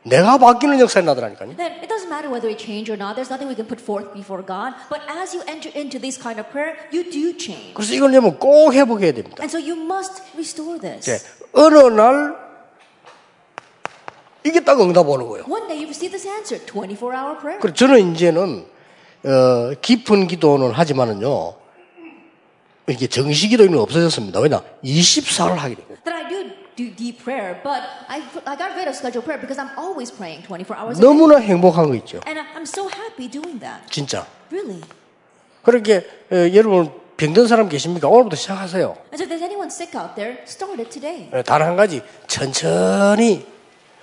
내가 0.04 0.38
바뀌는 0.38 0.80
역사가 0.80 1.06
나더라니까요. 1.06 1.56
Then 1.58 1.74
it 1.84 1.88
doesn't 1.88 2.08
matter 2.08 2.32
whether 2.32 2.48
we 2.48 2.58
change 2.58 2.90
or 2.90 2.98
not. 2.98 3.16
There's 3.16 3.30
nothing 3.30 3.48
we 3.50 3.56
can 3.56 3.68
put 3.68 3.82
forth 3.84 4.14
before 4.14 4.42
God. 4.42 4.74
But 4.90 5.04
as 5.10 5.36
you 5.36 5.44
enter 5.48 5.70
into 5.76 6.00
this 6.00 6.18
kind 6.18 6.40
of 6.40 6.50
prayer, 6.50 6.76
you 6.92 7.04
do 7.04 7.38
change. 7.38 7.74
그래서 7.76 7.94
이걸 7.94 8.12
려면 8.12 8.40
꼭 8.40 8.74
회복해야 8.74 9.12
됩니다. 9.12 9.44
And 9.44 9.52
so 9.52 9.60
you 9.60 9.76
must 9.76 10.24
restore 10.34 10.80
this. 10.80 11.04
이제 11.04 11.20
어느 11.54 11.78
날 11.92 12.36
이게 14.46 14.62
딱 14.64 14.80
응답 14.80 15.08
오는 15.10 15.28
거예요. 15.28 15.44
One 15.50 15.68
day 15.68 15.76
you 15.78 15.88
receive 15.92 16.16
this 16.16 16.26
answer, 16.26 16.64
24-hour 16.66 17.38
prayer. 17.40 17.60
그래서 17.60 17.76
저는 17.76 18.16
이제는 18.16 18.66
어, 19.26 19.74
깊은 19.82 20.28
기도는 20.28 20.72
하지만은요. 20.72 21.67
이게 22.90 23.08
정식 23.08 23.50
기도는 23.50 23.78
없어졌습니다. 23.80 24.40
왜냐? 24.40 24.62
24를 24.84 25.56
하게 25.56 25.76
돼요. 25.76 25.88
That 26.06 26.14
I 26.14 26.30
do 26.30 26.50
do 26.78 26.96
deep 26.96 27.22
prayer, 27.22 27.60
but 27.62 27.82
I, 28.08 28.22
I 28.46 28.56
got 28.56 28.72
rid 28.76 28.88
of 28.88 28.96
scheduled 28.96 29.26
prayer 29.26 29.42
because 29.42 29.60
I'm 29.60 29.76
always 29.78 30.10
praying 30.10 30.44
24 30.48 30.78
hours 30.78 30.98
a 30.98 31.02
day. 31.02 31.04
너무나 31.04 31.38
행복한 31.40 31.88
거 31.90 31.96
있죠. 31.96 32.22
And 32.26 32.40
I'm 32.56 32.64
so 32.64 32.88
happy 32.88 33.28
doing 33.30 33.60
that. 33.60 33.84
진짜. 33.92 34.26
Really. 34.50 34.82
그렇게 35.64 35.98
어, 36.32 36.36
여러분 36.56 36.90
병든 37.18 37.48
사람 37.48 37.68
계십니까? 37.68 38.08
오늘부터 38.08 38.38
시작하세요. 38.38 38.96
And 39.12 39.18
so 39.20 39.24
if 39.24 39.30
there's 39.30 39.44
anyone 39.44 39.68
sick 39.68 39.92
out 40.00 40.16
there, 40.16 40.38
start 40.48 40.80
it 40.80 40.90
today. 40.90 41.28
어, 41.34 41.44
단한 41.44 41.76
가지 41.76 42.02
천천히 42.28 43.46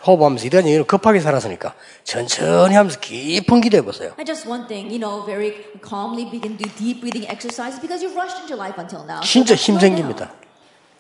호흡하면서 0.06 0.44
이런 0.44 0.66
얘기를 0.66 0.84
급하게 0.84 1.20
살았으니까 1.20 1.75
천천히 2.04 2.75
하면서 2.75 3.00
깊은 3.00 3.61
기도해 3.61 3.82
보세요. 3.82 4.12
And 4.18 4.26
just 4.26 4.49
one 4.49 4.66
thing, 4.66 4.92
you 4.92 5.00
know, 5.00 5.25
very 5.25 5.64
calmly 5.82 6.28
begin 6.30 6.56
to 6.58 6.64
do 6.64 6.70
deep 6.76 7.00
breathing 7.00 7.26
exercises 7.30 7.80
because 7.80 8.04
you've 8.04 8.16
rushed 8.16 8.38
into 8.40 8.54
life 8.54 8.78
until 8.78 9.04
now. 9.06 9.20
진짜 9.20 9.54
힘 9.54 9.78
생깁니다. 9.78 10.30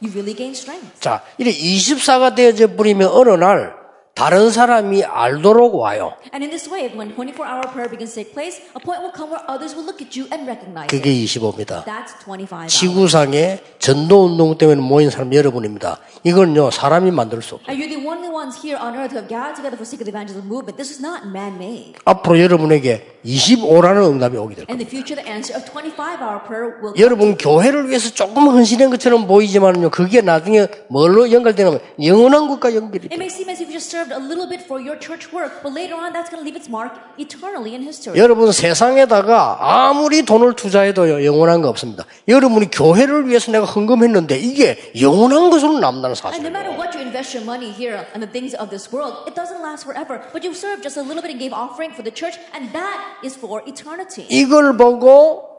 You 0.02 0.10
really 0.12 0.34
gain 0.34 0.52
strength. 0.52 1.00
자, 1.00 1.22
이래 1.38 1.50
24가 1.52 2.34
되어져 2.34 2.74
버리면 2.74 3.08
어느 3.08 3.30
날 3.30 3.83
다른 4.14 4.52
사람이 4.52 5.02
알도록 5.02 5.74
와요. 5.74 6.12
And 6.32 6.44
in 6.46 6.50
this 6.50 6.70
way, 6.70 6.86
when 6.94 7.10
24-hour 7.16 7.66
prayer 7.74 7.90
begins 7.90 8.14
to 8.14 8.22
take 8.22 8.30
place, 8.32 8.62
a 8.76 8.80
point 8.80 9.02
will 9.02 9.10
come 9.10 9.34
where 9.34 9.42
others 9.50 9.74
will 9.74 9.82
look 9.82 9.98
at 9.98 10.14
you 10.14 10.30
and 10.30 10.46
recognize 10.46 10.86
그게 10.86 11.10
it. 11.10 11.26
25입니다. 11.26 11.82
That's 11.82 12.14
25 12.22 12.54
hours. 12.54 12.70
지구상에 12.78 13.58
전도 13.80 14.26
운동 14.26 14.56
때문에 14.56 14.80
모인 14.80 15.10
사람 15.10 15.34
여러분입니다. 15.34 15.98
이건요 16.22 16.70
사람이 16.70 17.10
만들 17.10 17.42
수 17.42 17.56
없어요. 17.56 17.66
And 17.66 17.74
you're 17.82 17.90
the 17.90 18.06
only 18.06 18.30
ones 18.30 18.54
here 18.54 18.78
on 18.78 18.94
earth 18.94 19.10
who 19.10 19.18
have 19.18 19.26
gathered 19.26 19.58
together 19.58 19.74
for 19.74 19.82
sake 19.82 19.98
of 19.98 20.06
the 20.06 20.14
evangelism 20.14 20.46
movement. 20.46 20.78
This 20.78 20.94
is 20.94 21.02
not 21.02 21.26
man-made. 21.26 21.98
앞으로 22.06 22.38
여러분에게 22.38 23.18
25라는 23.26 24.14
응답이 24.14 24.38
오게 24.38 24.54
될 24.54 24.66
겁니다. 24.66 24.78
the 24.78 24.86
future, 24.86 25.18
the 25.18 25.26
answer 25.26 25.58
of 25.58 25.66
25-hour 25.66 26.46
prayer 26.46 26.78
will 26.78 26.94
여러분 27.02 27.34
교회를 27.34 27.90
위해서 27.90 28.14
조금 28.14 28.46
헌신한 28.46 28.90
것처럼 28.94 29.26
보이지만요 29.26 29.90
그게 29.90 30.20
나중에 30.20 30.68
뭘로 30.86 31.26
연결되냐면 31.32 31.80
영원한 31.98 32.46
것과 32.46 32.74
연결이 32.78 33.08
돼요. 33.08 33.18
may 33.18 33.26
seem 33.26 33.50
as 33.50 33.58
if 33.58 33.66
you 33.66 33.74
just 33.74 33.90
served 34.04 34.12
a 34.12 34.18
little 34.18 34.46
bit 34.46 34.60
for 34.62 34.80
your 34.80 34.96
church 34.98 35.32
work, 35.32 35.62
but 35.62 35.72
later 35.72 35.94
on, 35.94 36.12
that's 36.12 36.28
going 36.30 36.40
to 36.40 36.44
leave 36.44 36.56
its 36.56 36.68
mark 36.68 36.92
eternally 37.18 37.74
in 37.74 37.82
history. 37.82 38.16
여러분 38.18 38.52
세상에다가 38.52 39.58
아무리 39.60 40.22
돈을 40.24 40.54
투자해도 40.54 41.24
영원한 41.24 41.62
거 41.62 41.68
없습니다. 41.70 42.04
여러분이 42.28 42.70
교회를 42.70 43.28
위해서 43.28 43.50
내가 43.52 43.64
헌금했는데 43.64 44.38
이게 44.38 44.78
영원한 45.00 45.50
것으로 45.50 45.78
남다는 45.80 46.14
And 46.14 46.20
no 46.20 46.30
사실이에요. 46.30 46.52
matter 46.52 46.72
what 46.76 46.94
you 46.96 47.02
invest 47.02 47.36
your 47.36 47.44
money 47.44 47.70
here 47.72 48.06
on 48.14 48.20
the 48.20 48.30
things 48.30 48.54
of 48.54 48.68
this 48.70 48.92
world, 48.92 49.24
it 49.26 49.34
doesn't 49.34 49.62
last 49.62 49.84
forever. 49.84 50.20
But 50.32 50.44
you 50.44 50.52
served 50.54 50.82
just 50.82 50.96
a 50.98 51.02
little 51.02 51.22
bit 51.22 51.30
and 51.32 51.40
gave 51.40 51.52
offering 51.52 51.92
for 51.92 52.02
the 52.04 52.12
church, 52.12 52.36
and 52.52 52.70
that 52.72 53.00
is 53.24 53.36
for 53.36 53.62
eternity. 53.66 54.26
이걸 54.28 54.76
보고 54.76 55.53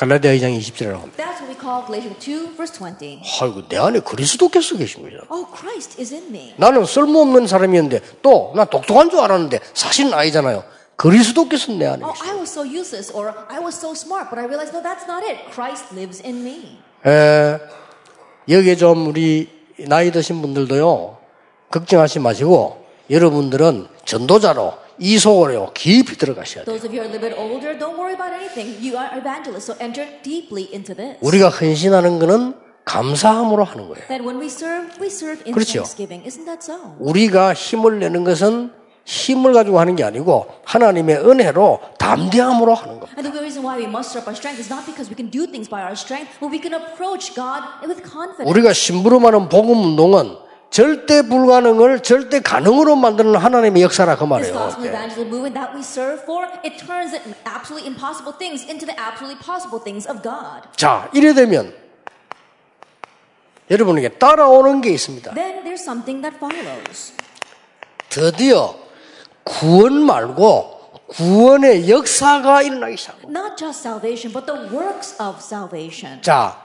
갈라디아 0.00 0.32
2장 0.32 0.56
20절이라고 0.58 0.96
합니다. 0.98 1.22
That's 1.22 1.44
what 1.44 1.52
we 1.52 1.56
call 1.60 1.84
Galatians 1.84 2.24
2, 2.24 2.56
verse 2.56 2.72
20. 2.72 3.20
아이고 3.42 3.68
내 3.68 3.76
안에 3.76 4.00
그리스도께서 4.00 4.78
계신 4.78 5.02
거죠. 5.02 5.18
Oh, 5.28 5.44
Christ 5.54 6.00
is 6.00 6.14
in 6.14 6.24
me. 6.28 6.54
나는 6.56 6.86
쓸모없는 6.86 7.46
사람이었는데 7.46 8.00
또 8.22 8.52
나 8.56 8.64
똑똑한 8.64 9.10
줄 9.10 9.20
알았는데 9.20 9.60
사실은 9.74 10.14
아니잖아요. 10.14 10.64
그리스도께서 10.96 11.72
내 11.72 11.84
안에 11.84 12.02
Oh, 12.02 12.14
계신 12.14 12.30
I 12.32 12.38
was 12.40 12.50
so 12.50 12.64
useless, 12.64 13.12
or 13.12 13.34
I 13.50 13.60
was 13.60 13.76
so 13.76 13.92
smart, 13.92 14.30
but 14.30 14.40
I 14.40 14.46
realized, 14.48 14.72
no, 14.72 14.80
that's 14.80 15.04
not 15.04 15.20
it. 15.20 15.36
Christ 15.52 15.92
lives 15.92 16.22
in 16.24 16.40
me. 16.40 16.78
에, 17.04 17.58
여기에 18.48 18.76
좀 18.76 19.06
우리 19.06 19.50
나이 19.76 20.10
드신 20.10 20.40
분들도요, 20.40 21.18
걱정하지 21.70 22.20
마시고, 22.20 22.86
여러분들은 23.10 23.86
전도자로 24.06 24.72
이 25.00 25.18
속으로 25.18 25.72
깊이 25.72 26.16
들어가셔야 26.16 26.64
돼요. 26.64 26.76
Those 26.76 26.86
of 26.86 26.94
you 26.94 27.00
who 27.00 27.08
are 27.08 27.08
a 27.08 27.16
little 27.16 27.24
bit 27.24 27.34
older, 27.40 27.72
don't 27.72 27.96
worry 27.96 28.12
about 28.12 28.36
anything. 28.36 28.76
You 28.84 29.00
are 29.00 29.08
evangelists, 29.16 29.72
so 29.72 29.74
enter 29.80 30.04
deeply 30.22 30.68
into 30.72 30.94
this. 30.94 31.16
우리가 31.22 31.48
헌신하는 31.48 32.18
거는 32.18 32.54
감사함으로 32.84 33.64
하는 33.64 33.88
거예요. 33.88 34.06
That 34.08 34.20
when 34.20 34.36
we 34.38 34.46
serve, 34.46 34.92
we 35.00 35.08
serve 35.08 35.40
in 35.48 35.54
그렇죠. 35.56 35.80
thanksgiving. 35.88 36.20
Isn't 36.28 36.44
that 36.44 36.60
so? 36.60 36.76
우리가 37.00 37.54
힘을 37.54 37.98
내는 37.98 38.24
것은 38.24 38.72
힘을 39.06 39.54
가지고 39.54 39.80
하는 39.80 39.96
게 39.96 40.04
아니고 40.04 40.46
하나님의 40.64 41.16
은혜로 41.24 41.80
담대함으로 41.98 42.74
하는 42.74 43.00
겁니다. 43.00 43.16
And 43.16 43.24
the 43.24 43.40
reason 43.40 43.64
why 43.64 43.80
we 43.80 43.88
muster 43.88 44.20
up 44.20 44.28
our 44.28 44.36
strength 44.36 44.60
is 44.60 44.68
not 44.68 44.84
because 44.84 45.08
we 45.08 45.16
can 45.16 45.32
do 45.32 45.48
things 45.48 45.64
by 45.70 45.80
our 45.80 45.96
strength, 45.96 46.36
but 46.44 46.52
we 46.52 46.60
can 46.60 46.76
approach 46.76 47.32
God 47.32 47.64
with 47.88 48.04
confidence. 48.04 48.44
우리가 48.44 48.74
심부름하는 48.76 49.48
복음 49.48 49.80
운동은 49.80 50.36
절대 50.70 51.22
불가능을 51.22 52.00
절대 52.00 52.40
가능으로 52.40 52.94
만드는 52.94 53.34
하나님의 53.34 53.82
역사라 53.82 54.16
그 54.16 54.24
말이에요. 54.24 54.70
자, 60.76 61.10
이래 61.12 61.34
되면 61.34 61.74
여러분에게 63.68 64.10
따라오는 64.10 64.80
게 64.80 64.90
있습니다. 64.90 65.34
Then 65.34 65.64
there's 65.64 65.80
something 65.82 66.22
that 66.22 66.36
follows. 66.36 67.14
드디어 68.08 68.74
구원 69.44 69.94
말고 70.02 70.80
구원의 71.08 71.90
역사가 71.90 72.62
일어나기 72.62 72.96
시작합니다. 72.96 73.30
Not 73.30 73.56
just 73.56 73.80
salvation, 73.80 74.32
but 74.32 74.46
the 74.46 74.72
works 74.72 75.20
of 75.20 75.38
salvation. 75.40 76.22
자, 76.22 76.56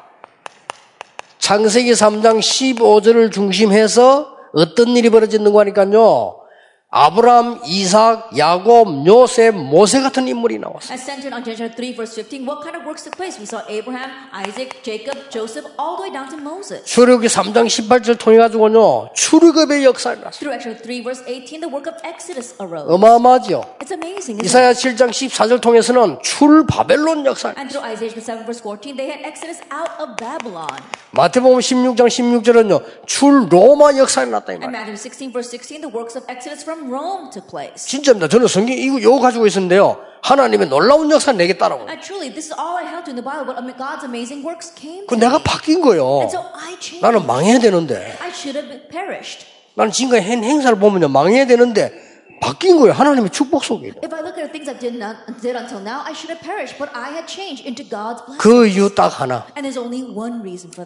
창세기 1.45 1.91
3장 1.91 2.39
15절을 2.39 3.31
중심해서 3.31 4.35
어떤 4.51 4.97
일이 4.97 5.11
벌어졌는가 5.11 5.59
하니까요. 5.59 6.37
아브라함, 6.92 7.60
이삭, 7.65 8.38
야곱, 8.38 9.06
요셉, 9.08 9.56
모세 9.56 10.00
같은 10.01 10.27
인물이 10.30 10.60
나왔어요. 10.60 10.94
As 10.94 11.04
centered 11.04 11.34
on 11.34 11.44
Genesis 11.44 11.75
3, 11.75 11.92
verse 11.98 12.15
15, 12.15 12.48
what 12.48 12.63
kind 12.63 12.77
of 12.77 12.86
works 12.88 13.04
took 13.04 13.18
place? 13.18 13.36
We 13.36 13.44
saw 13.44 13.65
Abraham, 13.68 14.08
Isaac, 14.32 14.80
Jacob, 14.82 15.18
Joseph, 15.30 15.65
all 15.75 15.98
the 15.98 16.08
way 16.08 16.12
down 16.13 16.30
to 16.32 16.38
Moses. 16.39 16.86
출애굽기 16.86 17.27
3장 17.27 17.68
18절 17.68 18.18
통해 18.18 18.38
가지고요. 18.38 19.10
출애굽의 19.13 19.84
역사가 19.84 20.24
났어요. 20.24 20.39
Through 20.39 20.56
Exodus 20.56 20.80
3, 20.88 21.04
verse 21.04 21.22
18, 21.27 21.60
the 21.60 21.68
work 21.68 21.89
of 21.89 22.00
Exodus 22.08 22.56
arose. 22.63 22.88
어마어마하죠. 22.88 23.65
It's 23.84 23.92
amazing. 23.92 24.39
이사야 24.46 24.72
7장 24.72 25.12
14절 25.12 25.60
통해서는 25.60 26.20
출 26.24 26.65
바벨론 26.65 27.25
역사. 27.25 27.51
And 27.60 27.68
through 27.68 27.84
Isaiah 27.84 28.13
7, 28.13 28.48
verse 28.48 28.63
14, 28.63 28.96
they 28.96 29.12
had 29.12 29.20
Exodus 29.25 29.60
out 29.68 29.92
of 30.00 30.15
Babylon. 30.15 30.80
마태복음 31.12 31.60
16장 31.60 32.08
16절은요. 32.08 33.04
출 33.06 33.51
로마 33.51 33.92
역사가 33.98 34.32
났다 34.32 34.54
이 34.54 34.63
And 34.63 34.72
말이에요. 34.72 34.96
Matthew 34.96 34.96
16, 34.96 35.36
verse 35.36 35.51
16, 35.51 35.84
the 35.84 35.92
works 35.92 36.15
of 36.15 36.24
Exodus 36.32 36.63
from 36.63 36.85
in 36.85 36.85
Rome 36.88 37.30
took 37.32 37.50
place. 37.50 37.88
진짜입니다. 37.88 38.27
저는 38.27 38.48
성경 38.48 38.77
이거 38.77 39.01
요거 39.01 39.20
가지고 39.20 39.48
있었는데요. 39.48 39.98
하나님의 40.22 40.70
놀라운 40.70 41.12
역사 41.12 41.32
내게 41.32 41.58
to 44.60 44.72
came 44.75 45.06
그 45.08 45.15
to 45.15 45.20
내가. 45.20 45.38
바뀐 45.44 45.82
거예요. 45.82 46.27
So. 46.30 46.42
나는 47.01 47.25
망해야 47.27 47.60
되는데. 47.60 48.18
나는 49.75 49.92
지금까지 49.92 50.30
한 50.30 50.44
행사를 50.44 50.80
보면요. 50.80 51.10
망해야 51.10 51.46
되는데 51.46 51.92
바뀐 52.42 52.77
거예요. 52.77 52.94
하나님의 52.94 53.30
축복 53.30 53.63
속에. 53.63 53.92
그 58.39 58.68
이유 58.68 58.94
딱 58.96 59.22
하나. 59.22 59.46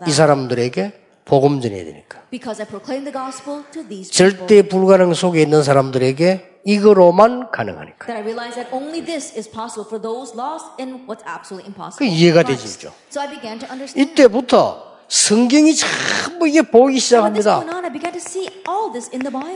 이. 0.08 0.12
사람들에게 0.12 1.09
복음 1.30 1.62
전해야 1.62 1.86
되니까. 1.86 2.20
Because 2.32 2.60
I 2.60 2.68
proclaim 2.68 3.06
the 3.06 3.14
gospel 3.14 3.64
to 3.72 3.88
these 3.88 4.10
people. 4.10 4.18
절대 4.18 4.68
불가능 4.68 5.14
속에 5.14 5.44
있는 5.44 5.62
사람들에게 5.62 6.62
이거로만 6.66 7.52
가능하니까. 7.52 8.08
That 8.08 8.18
I 8.18 8.24
realized 8.26 8.58
that 8.58 8.74
only 8.74 9.06
this 9.06 9.38
is 9.38 9.50
possible 9.50 9.86
for 9.86 10.02
those 10.02 10.34
lost 10.34 10.66
in 10.82 11.06
what's 11.06 11.22
absolutely 11.30 11.70
impossible. 11.70 12.02
그 12.02 12.06
이해가. 12.10 12.42
되죠. 12.44 12.92
So 13.14 13.22
I 13.22 13.30
began 13.30 13.60
to 13.60 13.70
understand. 13.70 14.02
이때부터 14.02 14.90
성경이 15.08 15.76
전부 15.76 16.48
이게 16.48 16.62
this 16.64 17.00
시작합니다. 17.00 17.64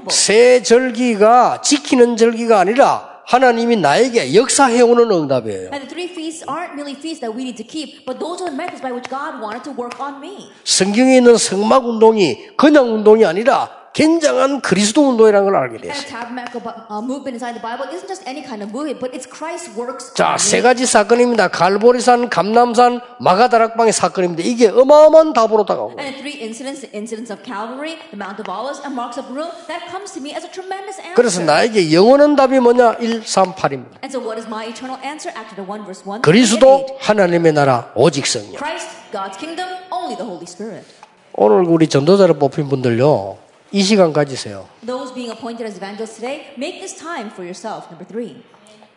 새 0.10 0.62
절기가 0.62 1.62
지키는 1.62 2.18
절기가 2.18 2.60
아니라 2.60 3.13
하나님이 3.26 3.78
나에게 3.78 4.36
역사해 4.36 4.82
오는 4.82 5.10
응답이에요. 5.10 5.70
And 5.72 5.82
the 5.82 5.88
three 5.88 6.10
feasts 6.10 6.44
aren't 6.48 6.74
merely 6.76 6.96
feasts 6.96 7.22
that 7.22 7.32
we 7.36 7.44
need 7.44 7.58
to 7.58 7.66
keep, 7.68 8.06
but 8.06 8.20
those 8.20 8.42
are 8.44 8.50
the 8.52 8.56
methods 8.56 8.82
by 8.82 8.92
which 8.92 9.10
God 9.10 9.42
wanted 9.42 9.64
to 9.64 9.72
work 9.72 10.00
on 10.00 10.20
me. 10.20 10.50
성경에 10.64 11.18
있는 11.18 11.38
성막 11.38 11.86
운동이 11.86 12.56
그냥 12.58 12.94
운동이 12.94 13.26
아니라 13.26 13.83
굉장한 13.94 14.62
그리스도 14.62 15.08
운동이라는 15.08 15.46
걸 15.46 15.56
알게 15.56 15.78
됐어요. 15.78 15.94
the 15.94 16.10
tabernacle 16.10 16.62
uh, 16.90 16.98
movement 16.98 17.38
inside 17.38 17.54
the 17.54 17.62
Bible 17.62 17.86
isn't 17.94 18.10
just 18.10 18.26
any 18.26 18.42
kind 18.42 18.66
of 18.66 18.74
movement, 18.74 18.98
but 18.98 19.14
it's 19.14 19.30
Christ's 19.30 19.70
works. 19.78 20.14
자, 20.16 20.36
세. 20.38 20.62
가지 20.62 20.86
사건입니다. 20.88 21.50
갈보리산, 21.50 22.30
감남산, 22.30 23.02
마가다락방의 23.20 23.94
사건입니다. 23.94 24.42
이게 24.44 24.70
어마어마한 24.70 25.34
답으로 25.34 25.64
다가오고. 25.66 26.02
And 26.02 26.10
the 26.10 26.22
three 26.26 26.42
incidents, 26.42 26.82
the 26.82 26.90
incidents 26.98 27.30
of 27.30 27.46
Calvary, 27.46 28.02
the 28.10 28.18
Mount 28.18 28.42
of 28.42 28.50
Olives, 28.50 28.82
and 28.82 28.98
Marks 28.98 29.22
of 29.22 29.30
Rome, 29.30 29.54
that 29.70 29.86
comes 29.94 30.10
to 30.18 30.20
me 30.20 30.34
as 30.34 30.42
a 30.42 30.50
tremendous 30.50 30.98
그래서 31.14 31.38
answer. 31.38 31.46
나에게 31.46 31.94
영원한 31.94 32.36
답이 32.36 32.58
뭐냐? 32.60 32.98
1, 32.98 33.22
3, 33.22 33.54
8입니다. 33.54 34.02
And 34.02 34.10
so 34.10 34.18
what 34.18 34.42
is 34.42 34.50
my 34.50 34.66
eternal 34.66 34.98
answer? 35.06 35.30
Acts 35.38 35.54
1 35.54 35.86
verse 35.86 36.02
1. 36.02 36.26
그리스도 36.26 36.90
8. 36.98 36.98
하나님의 37.14 37.54
나라 37.54 37.94
오직 37.94 38.26
성령. 38.26 38.58
Christ, 38.58 38.90
God's 39.14 39.38
kingdom, 39.38 39.70
only 39.94 40.18
the 40.18 40.26
Holy 40.26 40.50
Spirit. 40.50 40.82
오늘 41.38 41.62
우리 41.70 41.86
전도자로 41.88 42.42
뽑힌 42.42 42.70
분들요. 42.70 43.43
이 43.74 43.82
시간 43.82 44.14
가지세요. 44.14 44.68
Those 44.86 45.12
being 45.16 45.32
appointed 45.34 45.66
as 45.66 45.78
evangelists 45.78 46.16
today, 46.22 46.54
make 46.58 46.78
this 46.80 46.96
time 46.96 47.32
for 47.34 47.42
yourself. 47.44 47.90
Number 47.90 48.06
three, 48.06 48.44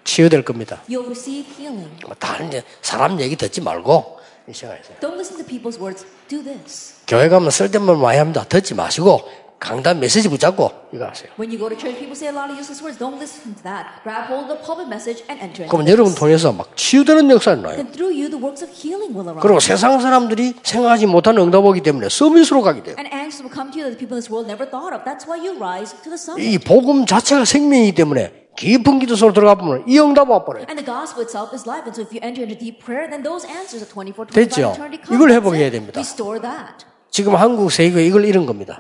치유될 0.05 0.45
겁니다. 0.45 0.83
you'll 0.87 1.07
receive 1.09 1.49
healing. 1.59 1.89
뭐 2.05 2.15
다른 2.19 2.51
사람 2.83 3.19
얘기 3.19 3.37
듣지 3.37 3.63
말고 3.63 4.21
이 4.47 4.53
시간에서 4.53 4.93
Don't 5.01 5.15
listen 5.15 5.39
to 5.43 5.47
people's 5.47 5.81
words. 5.81 6.05
Do 6.29 6.43
this. 6.45 6.95
교회 7.09 7.31
가면 7.31 7.51
쓸데없는 7.51 7.99
많이 7.99 8.19
합니다. 8.19 8.45
듣지 8.45 8.75
마시고 8.75 9.27
강단 9.59 10.01
메시지 10.01 10.29
붙잡고 10.29 10.71
이거 10.93 11.07
하세요. 11.07 11.31
When 11.41 11.49
you 11.51 11.59
go 11.59 11.69
to 11.69 11.77
church, 11.77 11.97
people 11.99 12.13
say 12.13 12.29
a 12.29 12.35
lot 12.37 12.53
of 12.53 12.59
useless 12.61 12.85
words. 12.85 12.99
Don't 13.01 13.17
listen 13.17 13.57
to 13.57 13.63
that. 13.65 14.05
Grab 14.05 14.29
hold 14.29 14.47
of 14.47 14.53
the 14.53 14.61
pulpit 14.61 14.87
message 14.93 15.25
and 15.33 15.41
enter 15.41 15.65
그러면 15.67 15.89
여러분. 15.89 16.15
통해서 16.15 16.53
막 16.53 16.77
치유되는 16.77 17.31
역사가 17.31 17.57
나요. 17.63 17.77
Then 17.81 17.91
through 17.91 18.13
you, 18.13 18.29
the 18.29 18.37
works 18.37 18.61
of 18.63 18.69
healing 18.71 19.17
will 19.17 19.25
arise. 19.25 19.41
그리고 19.41 19.59
세상 19.61 19.99
사람들이 20.01 20.55
생각하지 20.63 21.07
못하는 21.07 21.41
응답 21.43 21.65
오기 21.65 21.81
때문에 21.81 22.09
서비스로 22.11 22.61
가게 22.61 22.83
돼요. 22.83 22.97
And 23.01 23.09
answers 23.09 23.41
will 23.41 23.53
come 23.55 23.73
to 23.73 23.81
you 23.81 23.89
that 23.89 23.97
the 23.97 24.01
people 24.01 24.15
in 24.15 24.21
this 24.21 24.29
world 24.29 24.45
never 24.45 24.69
thought 24.69 24.93
of. 24.93 25.09
That's 25.09 25.25
why 25.25 25.41
you 25.41 25.57
rise 25.57 25.97
to 26.05 26.13
the 26.13 26.21
summit. 26.21 26.45
이 26.45 26.59
복음 26.61 27.07
자체가 27.07 27.45
생명이기 27.47 27.97
때문에 27.97 28.53
깊은 28.57 29.01
기도 29.01 29.17
속으로 29.17 29.33
들어가 29.35 29.55
보면 29.57 29.85
이 29.89 29.99
응답 29.99 30.29
와 30.29 30.45
버려요. 30.45 30.65
And 30.69 30.77
the 30.77 30.85
gospel 30.85 31.25
itself 31.25 31.57
is 31.57 31.65
life. 31.69 31.89
And 31.89 31.97
so 31.97 32.05
if 32.05 32.13
you 32.13 32.21
enter 32.21 32.45
into 32.45 32.57
deep 32.57 32.85
prayer, 32.85 33.09
then 33.09 33.25
those 33.25 33.45
answers 33.49 33.81
of 33.81 33.89
24, 33.89 34.29
25 34.29 34.37
됐죠? 34.37 34.73
eternity 34.77 35.01
come. 35.01 35.17
이걸 35.17 35.29
That's 35.33 35.41
회복해야. 35.41 35.71
됩니다. 35.73 35.97
Restore 36.01 36.41
that. 36.45 36.85
지금 37.17 37.35
한국 37.35 37.73
세계가 37.73 38.01
이걸 38.01 38.27
잃은 38.27 38.45
겁니다. 38.45 38.79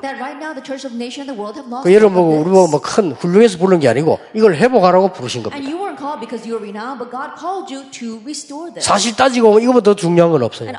그 1.82 1.94
여러분 1.94 2.16
보고 2.16 2.36
우리. 2.36 2.50
보고 2.50 2.68
뭐큰 2.68 3.12
훌륭해서 3.12 3.56
부른 3.56 3.80
게 3.80 3.88
아니고 3.88 4.18
이걸 4.34 4.56
회복하라고 4.56 5.10
부르신 5.10 5.42
겁니다. 5.42 5.66
사실 8.80 9.16
따지고 9.16 9.48
보면 9.48 9.62
이거보다 9.62 9.84
더 9.84 9.96
중요한 9.96 10.32
건 10.32 10.42
없어요. 10.42 10.70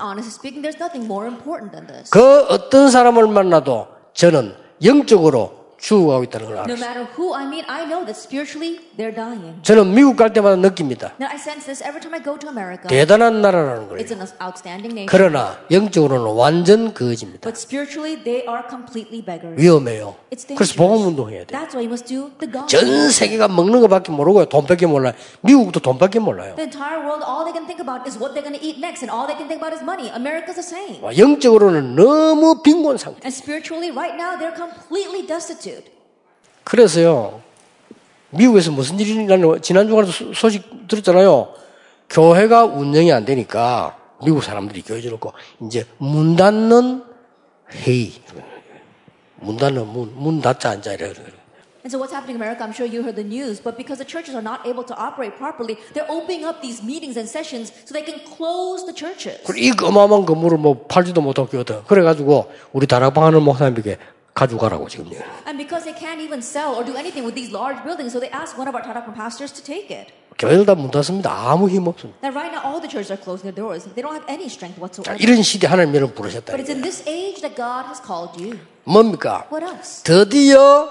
그 2.12 2.42
어떤 2.42 2.92
사람을 2.92 3.26
만나도 3.28 3.88
저는 4.14 4.54
영적으로 4.84 5.57
죽어가고 5.78 6.24
있다는 6.26 6.48
걸 6.48 6.56
No 6.58 6.62
알아요. 6.64 6.78
matter 6.78 7.06
who 7.18 7.34
I 7.34 7.46
meet, 7.46 7.66
I 7.70 7.86
know 7.86 8.02
that 8.06 8.18
spiritually 8.18 8.80
they're 8.98 9.14
dying. 9.14 9.62
저는 9.62 9.94
미국 9.94 10.18
갈 10.18 10.34
때마다 10.34 10.56
느낍니다. 10.58 11.14
Now 11.22 11.30
I 11.30 11.38
sense 11.38 11.66
this 11.66 11.84
every 11.84 12.02
time 12.02 12.14
I 12.18 12.24
go 12.24 12.38
to 12.38 12.50
America. 12.50 12.90
대단한 12.90 13.42
나라라는 13.42 13.90
It's 13.98 14.10
거예요. 14.10 14.22
an 14.22 14.28
outstanding 14.42 14.94
nation. 14.98 15.08
그러나 15.08 15.58
영적으로는 15.70 16.34
완전 16.34 16.94
거짓입니다. 16.94 17.46
But 17.46 17.58
spiritually, 17.60 18.18
they 18.18 18.42
are 18.50 18.66
completely 18.68 19.22
beggars. 19.22 19.54
위험해요. 19.62 20.16
그래서. 20.56 20.74
복음 20.78 21.08
운동해야 21.14 21.46
돼요. 21.46 21.54
That's 21.54 21.74
why 21.78 21.86
you 21.86 21.94
must 21.94 22.06
do 22.10 22.30
the 22.42 22.50
gospel. 22.52 22.68
전 22.68 23.10
세계가 23.12 23.48
먹는 23.48 23.82
것밖에 23.82 24.12
모르고요. 24.12 24.46
돈밖에 24.46 24.86
몰라요. 24.88 25.14
미국도 25.42 25.80
돈밖에 25.80 26.20
몰라요. 26.20 26.56
The 26.58 26.66
entire 26.66 27.06
world, 27.06 27.22
all 27.22 27.46
they 27.46 27.54
can 27.54 27.66
think 27.70 27.80
about 27.82 28.06
is 28.10 28.18
what 28.18 28.34
they're 28.34 28.42
going 28.46 28.58
to 28.58 28.62
eat 28.66 28.82
next, 28.82 29.06
and 29.06 29.14
all 29.14 29.30
they 29.30 29.38
can 29.38 29.46
think 29.48 29.62
about 29.62 29.74
is 29.78 29.82
money. 29.86 30.10
America's 30.10 30.58
the 30.58 30.66
same. 30.66 30.98
와, 31.06 31.14
영적으로는 31.16 31.96
너무 31.96 32.62
빈곤 32.66 32.98
상태. 32.98 33.22
And 33.22 33.34
spiritually, 33.34 33.94
right 33.94 34.18
now, 34.18 34.34
they're 34.38 34.58
completely 34.58 35.22
destitute. 35.26 35.77
그래서요. 36.68 37.42
미국에서 38.32 38.72
무슨 38.72 39.00
일이 39.00 39.12
일어나는 39.12 39.62
지난 39.62 39.88
주간에 39.88 40.12
소- 40.12 40.34
소식 40.34 40.88
들었잖아요. 40.90 41.48
교회가 42.10 42.66
운영이 42.66 43.10
안 43.14 43.24
되니까 43.24 43.96
미국 44.22 44.44
사람들이 44.44 44.82
교회 44.82 45.00
들었고 45.00 45.32
이제 45.64 45.86
문 45.98 46.36
닫는 46.36 47.04
회의. 47.72 48.12
문 49.40 49.56
닫는 49.56 49.88
문, 49.88 50.12
문 50.16 50.42
닫자 50.42 50.72
앉아 50.72 50.94
이래. 50.94 51.14
And 51.88 51.96
so 51.96 52.00
what's 52.04 52.12
happening 52.12 52.36
in 52.36 52.44
America, 52.44 52.68
I'm 52.68 52.76
sure 52.76 52.84
you 52.84 53.00
heard 53.00 53.16
the 53.16 53.24
news, 53.24 53.64
but 53.64 53.78
because 53.80 53.96
the 53.96 54.04
churches 54.04 54.36
are 54.36 54.44
not 54.44 54.68
able 54.68 54.84
to 54.84 54.96
operate 55.00 55.40
properly, 55.40 55.80
they're 55.96 56.10
opening 56.12 56.44
up 56.44 56.60
these 56.60 56.84
meetings 56.84 57.16
and 57.16 57.24
sessions 57.32 57.72
so 57.88 57.96
they 57.96 58.04
can 58.04 58.20
close 58.36 58.84
the 58.84 58.92
churches. 58.92 59.40
그리고 59.48 59.64
이 59.64 59.72
어마어마한 59.72 60.26
건물을 60.26 60.58
뭐 60.58 60.84
팔지도 60.92 61.22
못하고 61.22 61.48
교회 61.48 61.64
그래 61.64 62.04
가지고 62.04 62.52
우리 62.74 62.88
다락방 62.88 63.24
하는 63.24 63.42
목사님에게 63.42 64.17
가져가라고 64.38 64.88
지금. 64.88 65.10
And 65.50 65.58
because 65.58 65.84
they 65.84 65.98
can't 65.98 66.22
even 66.22 66.46
sell 66.46 66.78
or 66.78 66.86
do 66.86 66.94
anything 66.94 67.26
with 67.26 67.34
these 67.34 67.50
large 67.50 67.82
buildings, 67.82 68.14
so 68.14 68.22
they 68.22 68.30
ask 68.30 68.54
one 68.58 68.70
of 68.70 68.76
our 68.78 68.86
Tarakman 68.86 69.18
pastors 69.18 69.50
to 69.58 69.64
take 69.66 69.90
it. 69.90 70.14
교회들 70.38 70.68
다문 70.68 70.92
닫습니다. 70.92 71.34
아무 71.34 71.68
힘 71.68 71.88
없습니다. 71.88 72.22
Now, 72.22 72.30
right 72.30 72.54
now, 72.54 72.62
all 72.62 72.78
the 72.78 72.86
churches 72.88 73.10
are 73.10 73.18
closing 73.18 73.50
their 73.50 73.58
doors. 73.58 73.90
They 73.98 74.06
don't 74.06 74.14
have 74.14 74.30
any 74.30 74.46
strength 74.46 74.78
자, 74.78 74.82
whatsoever. 74.86 75.18
이런 75.18 75.42
시대 75.42 75.66
하나님 75.66 75.96
여러분 75.96 76.14
부르셨다. 76.14 76.54
But 76.54 76.62
it's 76.62 76.70
in 76.70 76.86
this 76.86 77.02
age 77.10 77.42
that 77.42 77.58
God 77.58 77.90
has 77.90 77.98
called 77.98 78.38
you. 78.38 78.62
뭡니까? 78.86 79.50
What 79.50 79.66
else? 79.66 80.04
드디어 80.06 80.86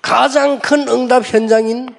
가장 0.00 0.60
큰 0.60 0.86
응답 0.86 1.26
현장인 1.26 1.90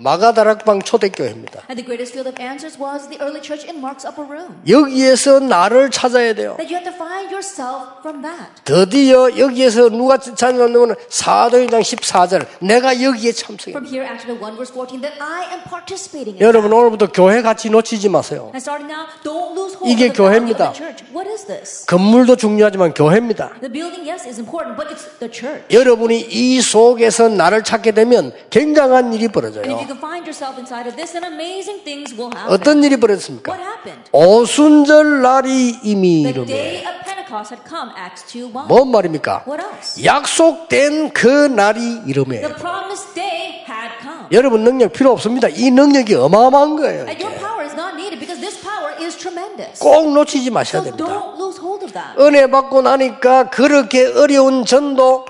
마가다락방 0.00 0.80
초대교회입니다. 0.82 1.62
And 1.68 1.76
the 1.76 1.84
greatest 1.84 2.12
field 2.16 2.26
of 2.28 2.40
answers 2.40 2.80
was 2.80 3.08
the 3.08 3.20
early 3.20 3.42
church 3.44 3.68
in 3.68 3.76
Mark's 3.84 4.08
upper 4.08 4.24
room. 4.24 4.56
여기에서 4.66 5.40
나를 5.40 5.90
찾아야 5.90 6.32
돼요. 6.32 6.56
That 6.56 6.72
you 6.72 6.80
have 6.80 6.88
to 6.88 6.96
find 6.96 7.28
yourself 7.28 8.00
from 8.00 8.22
that. 8.22 8.64
드디어 8.64 9.36
여기에서 9.36 9.90
누가 9.90 10.16
찾아오는 10.16 10.94
사도행장 11.08 11.82
14절 11.82 12.46
내가 12.60 13.02
여기에 13.02 13.32
참석해. 13.32 13.72
From 13.76 13.84
here, 13.84 14.08
Acts 14.08 14.24
1 14.24 14.40
verse 14.56 14.72
14, 14.72 15.00
that 15.04 15.20
I 15.20 15.52
am 15.52 15.60
participating 15.68 16.40
in 16.40 16.40
여러분. 16.40 16.72
오늘부터 16.72 17.12
교회 17.12 17.42
같이 17.42 17.68
놓치지 17.68 18.08
마세요. 18.08 18.48
And 18.56 18.58
starting 18.58 18.88
now, 18.88 19.04
don't 19.22 19.52
lose 19.52 19.76
hold 19.76 19.84
이게 19.84 20.08
of 20.08 20.16
the 20.16 20.16
교회입니다. 20.16 20.72
the 20.72 20.80
church. 20.80 21.04
What 21.12 21.28
is 21.28 21.44
this? 21.44 21.84
건물도 21.84 22.36
중요하지만 22.36 22.94
교회입니다. 22.94 23.60
The 23.60 23.68
building, 23.68 24.08
yes, 24.08 24.24
is 24.24 24.40
important, 24.40 24.80
but 24.80 24.88
it's 24.88 25.04
the 25.20 25.28
church. 25.28 25.68
여러분이 25.68 26.24
이 26.30 26.60
속에서 26.62 27.28
나를 27.28 27.62
찾게 27.64 27.92
되면 27.92 28.32
굉장한 28.48 29.12
일이 29.12 29.28
벌어져요. 29.28 29.89
Can 29.90 29.98
find 29.98 30.22
yourself 30.26 30.58
inside 30.58 30.86
of 30.86 30.94
this, 30.96 31.12
then 31.12 31.24
amazing 31.24 31.82
things 31.82 32.14
will 32.14 32.30
happen. 32.30 32.52
어떤 32.54 32.84
일이 32.84 32.96
벌어졌습니까? 32.96 33.50
What 33.50 33.60
happened? 33.66 34.06
오순절 34.12 35.22
날이 35.22 35.78
이미 35.82 36.22
The 36.22 36.30
이르매 36.30 36.46
day 36.46 36.76
of 36.86 36.94
Pentecost 37.04 37.54
had 37.54 37.64
come, 37.68 37.90
Acts 37.98 38.24
2 38.30 38.50
1. 38.54 38.66
뭔 38.68 38.90
말입니까? 38.90 39.44
What 39.46 39.58
else? 39.62 39.98
약속된 40.04 41.10
그 41.12 41.26
날이 41.48 42.02
이르매 42.06 42.40
The 42.40 42.54
promised 42.54 43.14
day 43.14 43.64
had 43.66 43.98
come. 44.00 44.26
여러분 44.30 44.62
능력 44.62 44.92
필요 44.92 45.10
없습니다. 45.12 45.48
이 45.48 45.70
능력이 45.70 46.14
어마어마한 46.14 46.76
거예요. 46.76 47.06
And 47.06 47.18
your 47.22 47.34
이제. 47.34 47.40
power 47.42 47.64
is 47.66 47.74
not 47.74 47.94
needed 47.98 48.18
because 48.20 48.38
this 48.40 48.60
power 48.62 48.94
is 49.02 49.16
tremendous. 49.18 49.80
꼭 49.80 50.12
놓치지 50.12 50.50
마셔야 50.50 50.82
So 50.82 50.90
됩니다. 50.90 51.10
don't 51.10 51.34
lose 51.40 51.58
hold 51.58 51.82
of 51.84 51.92
that. 51.92 52.14
은혜 52.20 52.46
받고 52.46 52.82
나니까 52.82 53.50
그렇게 53.50 54.06
어려운 54.06 54.64
전도 54.64 55.24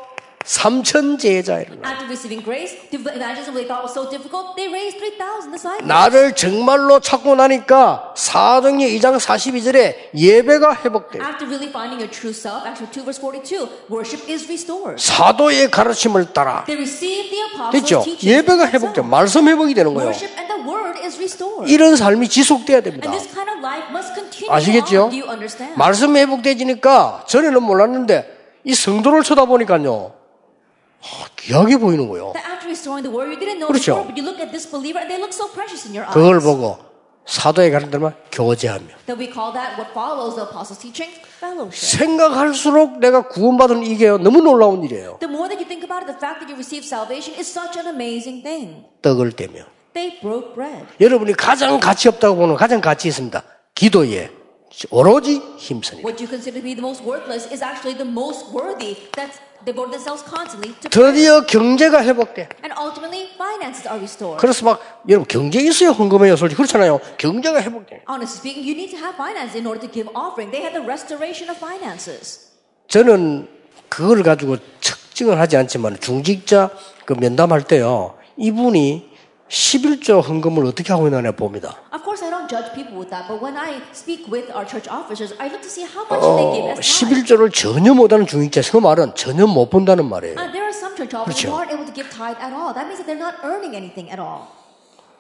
3천 0.45 1.19
제자를 1.19 1.67
After 1.85 2.07
receiving 2.09 2.43
grace, 2.43 2.75
the 2.91 2.99
evangelism 2.99 3.55
they 3.55 3.69
thought 3.69 3.85
was 3.85 3.93
so 3.93 4.09
difficult, 4.09 4.57
they 4.57 4.73
raised 4.73 4.97
3,000 4.99 5.53
disciples. 5.53 5.85
나를 5.87 6.35
정말로 6.35 6.99
찾고 6.99 7.37
나니까 7.37 8.15
사도행전 8.17 8.89
2장 8.89 9.21
42절에 9.21 10.11
예배가 10.17 10.81
회복돼요. 10.85 11.23
After 11.23 11.45
really 11.47 11.69
finding 11.69 12.01
your 12.01 12.11
true 12.11 12.33
self, 12.33 12.65
Acts 12.67 12.81
2 12.89 13.05
verse 13.05 13.21
42, 13.21 13.69
worship 13.93 14.25
is 14.33 14.45
restored. 14.49 14.97
사도의 14.97 15.71
가르침을 15.71 16.33
따라 16.33 16.65
됐죠? 17.71 18.05
예배가 18.23 18.69
회복돼 18.69 19.03
말씀 19.03 19.47
회복이 19.47 19.75
되는 19.75 19.93
거예요. 19.93 20.13
이런 21.67 21.97
삶이 21.97 22.29
지속돼야 22.29 22.81
됩니다. 22.81 23.13
아시겠죠? 24.49 25.11
말씀 25.77 26.17
회복돼지니까 26.17 27.25
전에는 27.29 27.63
몰랐는데 27.63 28.39
이 28.65 28.75
성도를 28.75 29.23
쳐다보니까요. 29.23 30.20
아, 31.03 31.27
귀하게 31.37 31.77
보이는 31.79 32.07
know 32.09 32.33
그렇죠. 33.69 34.07
그걸 36.13 36.41
보고 36.41 36.79
사도의 37.27 37.71
가르침을 37.71 38.13
교제하며. 38.33 38.87
생각할수록 41.73 42.99
내가 42.99 43.29
구원받은 43.29 43.83
이게 43.85 44.09
너무 44.11 44.41
놀라운 44.43 44.83
일이에요. 44.85 45.19
떡을 49.03 49.33
떼며. 49.33 49.65
여러분이 51.01 51.33
가장 51.35 51.81
가치 51.81 52.09
없다고 52.09 52.37
보는 52.37 52.57
가장 52.57 52.81
가치 52.81 53.09
있습니다. 53.09 53.43
기도에 53.75 54.31
오로지 54.91 55.41
힘쓰니까. 55.57 56.07
What 56.07 56.23
you 56.23 56.29
consider 56.29 56.61
to 56.61 56.63
be 56.63 56.75
the 56.75 56.83
most 56.83 57.03
worthless 57.05 57.51
is 57.53 57.63
actually 57.63 57.97
the 57.97 58.09
most 58.09 58.47
worthy. 58.55 58.97
That's 59.13 59.39
드디어 60.91 61.47
경제가 61.47 62.03
회복돼. 62.03 62.49
And 62.65 62.75
ultimately, 62.79 63.31
finances 63.35 63.87
are 63.89 63.99
restored. 63.99 64.41
그래서 64.41 64.65
막 64.65 64.81
여러분 65.09 65.27
경제 65.29 65.61
있어야 65.61 65.91
헌금해요. 65.91 66.37
솔직히 66.37 66.57
그렇잖아요. 66.57 67.01
경제가 67.19 67.61
회복돼. 67.63 68.05
Honestly 68.09 68.39
speaking, 68.39 68.65
you 68.67 68.75
need 68.75 68.91
to 68.91 68.99
have 68.99 69.15
finances 69.17 69.57
in 69.57 69.67
order 69.67 69.81
to 69.81 69.91
give 69.93 70.09
offering. 70.15 70.51
They 70.51 70.63
had 70.63 70.73
the 70.73 70.85
restoration 70.85 71.51
of 71.51 71.59
finances. 71.59 72.51
저는 72.89 73.49
그걸 73.89 74.23
가지고 74.23 74.57
측정을 74.81 75.39
하지 75.39 75.57
않지만 75.57 75.99
중직자 76.01 76.71
그 77.05 77.13
면담할 77.13 77.63
때요. 77.65 78.15
이분이 78.37 79.10
11조 79.51 80.23
헌금을 80.23 80.65
어떻게 80.65 80.93
하고 80.93 81.09
있나 81.09 81.21
봅니다. 81.33 81.75
Of 81.93 82.05
course, 82.05 82.23
I 82.25 82.31
don't 82.31 82.49
judge 82.49 82.73
people 82.73 82.95
with 82.95 83.11
that, 83.11 83.27
but 83.27 83.43
when 83.43 83.57
I 83.59 83.83
speak 83.93 84.31
with 84.31 84.47
our 84.55 84.63
church 84.65 84.87
officers, 84.89 85.35
I 85.43 85.51
look 85.51 85.61
to 85.63 85.69
see 85.69 85.83
how 85.83 86.07
much 86.07 86.23
they 86.23 86.47
give 86.55 86.71
어, 86.71 86.79
as 86.79 86.87
tithe. 86.87 87.27
11조를 87.27 87.53
전혀 87.53 87.93
못하는 87.93 88.27
중직자, 88.27 88.63
그 88.71 88.79
말은 88.79 89.15
전혀 89.17 89.47
못 89.47 89.69
본다는 89.69 90.09
말이에요. 90.09 90.39
Uh, 90.39 90.53
there 90.55 90.63
are 90.63 90.71
some 90.71 90.95
church 90.95 91.11
officers 91.19 91.43
그렇죠. 91.43 91.51
who 91.51 91.59
aren't 91.59 91.75
able 91.75 91.85
to 91.85 91.93
give 91.93 92.07
tithe 92.15 92.39
at 92.39 92.55
all. 92.55 92.71
That 92.71 92.87
means 92.87 93.03
that 93.03 93.11
they're 93.11 93.19
not 93.19 93.43
earning 93.43 93.75
anything 93.75 94.07
at 94.07 94.23
all. 94.23 94.47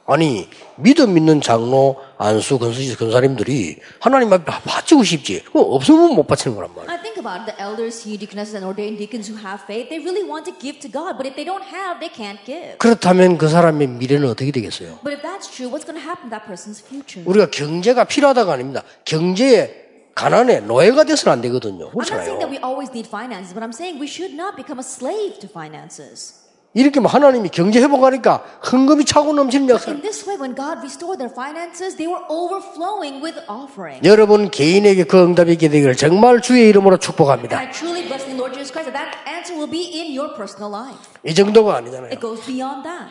아니 0.06 0.48
믿음 0.76 1.16
있는 1.16 1.40
장로, 1.40 1.96
안수, 2.18 2.58
건수지, 2.58 2.96
건사님들이 2.96 3.78
하나님 3.98 4.32
앞에 4.32 4.44
바치고 4.44 5.02
싶지. 5.04 5.42
없으면 5.54 6.14
못 6.14 6.26
바치는 6.26 6.56
거란 6.56 6.70
말이에요. 6.74 6.86
About 7.20 7.44
it, 7.44 7.52
the 7.52 7.60
elders, 7.60 8.02
deaconesses, 8.02 8.54
and 8.54 8.64
ordained 8.64 8.96
deacons 8.96 9.28
who 9.28 9.36
have 9.36 9.60
faith. 9.68 9.90
They 9.90 10.00
really 10.00 10.24
want 10.24 10.46
to 10.46 10.52
give 10.58 10.80
to 10.80 10.88
God, 10.88 11.16
but 11.20 11.26
if 11.26 11.36
they 11.36 11.44
don't 11.44 11.62
have, 11.62 12.00
they 12.00 12.08
can't 12.08 12.40
give. 12.44 12.78
그렇다면 12.78 13.36
그 13.36 13.46
사람의 13.48 13.88
미래는 14.00 14.26
어떻게 14.28 14.50
되겠어요? 14.50 14.98
But 15.04 15.12
if 15.12 15.22
that's 15.22 15.46
true, 15.52 15.68
what's 15.68 15.84
going 15.84 16.00
to 16.00 16.04
happen 16.04 16.30
to 16.30 16.34
that 16.34 16.48
person's 16.48 16.80
future? 16.80 17.22
우리가 17.28 17.50
경제가 17.50 18.04
필요하다가 18.04 18.54
아닙니다. 18.54 18.82
경제에 19.04 20.12
가난에 20.14 20.60
노예가 20.60 21.04
돼서는 21.04 21.32
안 21.32 21.40
되거든요. 21.42 21.90
I'm 21.92 21.96
not 21.96 22.08
saying 22.08 22.40
that 22.40 22.48
그렇잖아요. 22.48 22.50
we 22.50 22.58
always 22.64 22.90
need 22.90 23.06
finances, 23.06 23.52
but 23.52 23.62
I'm 23.62 23.72
saying 23.76 24.00
we 24.00 24.08
should 24.08 24.34
not 24.34 24.56
become 24.56 24.80
a 24.80 24.86
slave 24.86 25.38
to 25.40 25.48
finances. 25.48 26.40
이렇게 26.72 27.00
뭐 27.00 27.10
하나님이 27.10 27.48
경제 27.48 27.80
회복하니까 27.80 28.44
헌금이 28.70 29.04
차고 29.04 29.32
넘치는 29.32 29.68
역사. 29.70 29.90
In 29.90 30.02
this 30.02 30.24
way, 30.24 30.38
when 30.38 30.54
God 30.54 30.78
restored 30.78 31.18
their 31.18 31.32
finances, 31.32 31.96
they 31.96 32.06
were 32.06 32.22
overflowing 32.30 33.18
with 33.24 33.40
offering. 33.50 33.98
여러분 34.06 34.50
개인에게 34.50 35.04
그 35.04 35.20
응답이 35.20 35.52
있게 35.54 35.68
되기를 35.68 35.96
정말 35.96 36.40
주의 36.40 36.68
이름으로 36.68 36.98
축복합니다. 36.98 37.58
I 37.58 37.72
truly 37.72 38.06
bless 38.06 38.24
the 38.24 38.38
Lord 38.38 38.54
Jesus 38.54 38.70
Christ 38.70 38.86
that 38.86 38.94
that 38.94 39.18
answer 39.26 39.58
will 39.58 39.70
be 39.70 39.82
in 39.98 40.16
your 40.16 40.32
personal 40.36 40.70
life. 40.70 41.00
이 41.26 41.34
정도가 41.34 41.76
아니잖아요. 41.76 42.12
It 42.12 42.20
goes 42.20 42.46
beyond 42.46 42.84
that. 42.84 43.10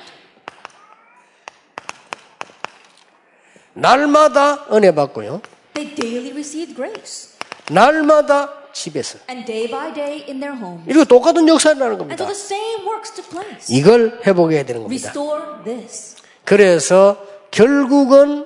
날마다 3.73 4.67
은혜 4.71 4.95
받고요. 4.95 5.41
They 5.73 5.93
daily 5.95 6.31
received 6.31 6.75
grace. 6.75 7.35
날마다 7.69 8.58
집에서. 8.73 9.19
And 9.29 9.45
day 9.45 9.69
by 9.69 9.93
day 9.93 10.25
in 10.27 10.39
their 10.39 10.55
home. 10.58 10.84
이거 10.89 11.03
똑같은 11.05 11.47
역사라는 11.47 11.84
And 11.84 11.97
겁니다. 11.99 12.23
so 12.25 12.34
the 12.34 12.39
same 12.39 12.86
works 12.88 13.12
took 13.13 13.29
place. 13.29 13.67
이걸 13.75 14.21
회복해야 14.25 14.63
되는 14.63 14.84
겁니다. 14.84 15.10
Restore 15.10 15.63
this. 15.63 16.15
그래서 16.45 17.17
결국은 17.51 18.45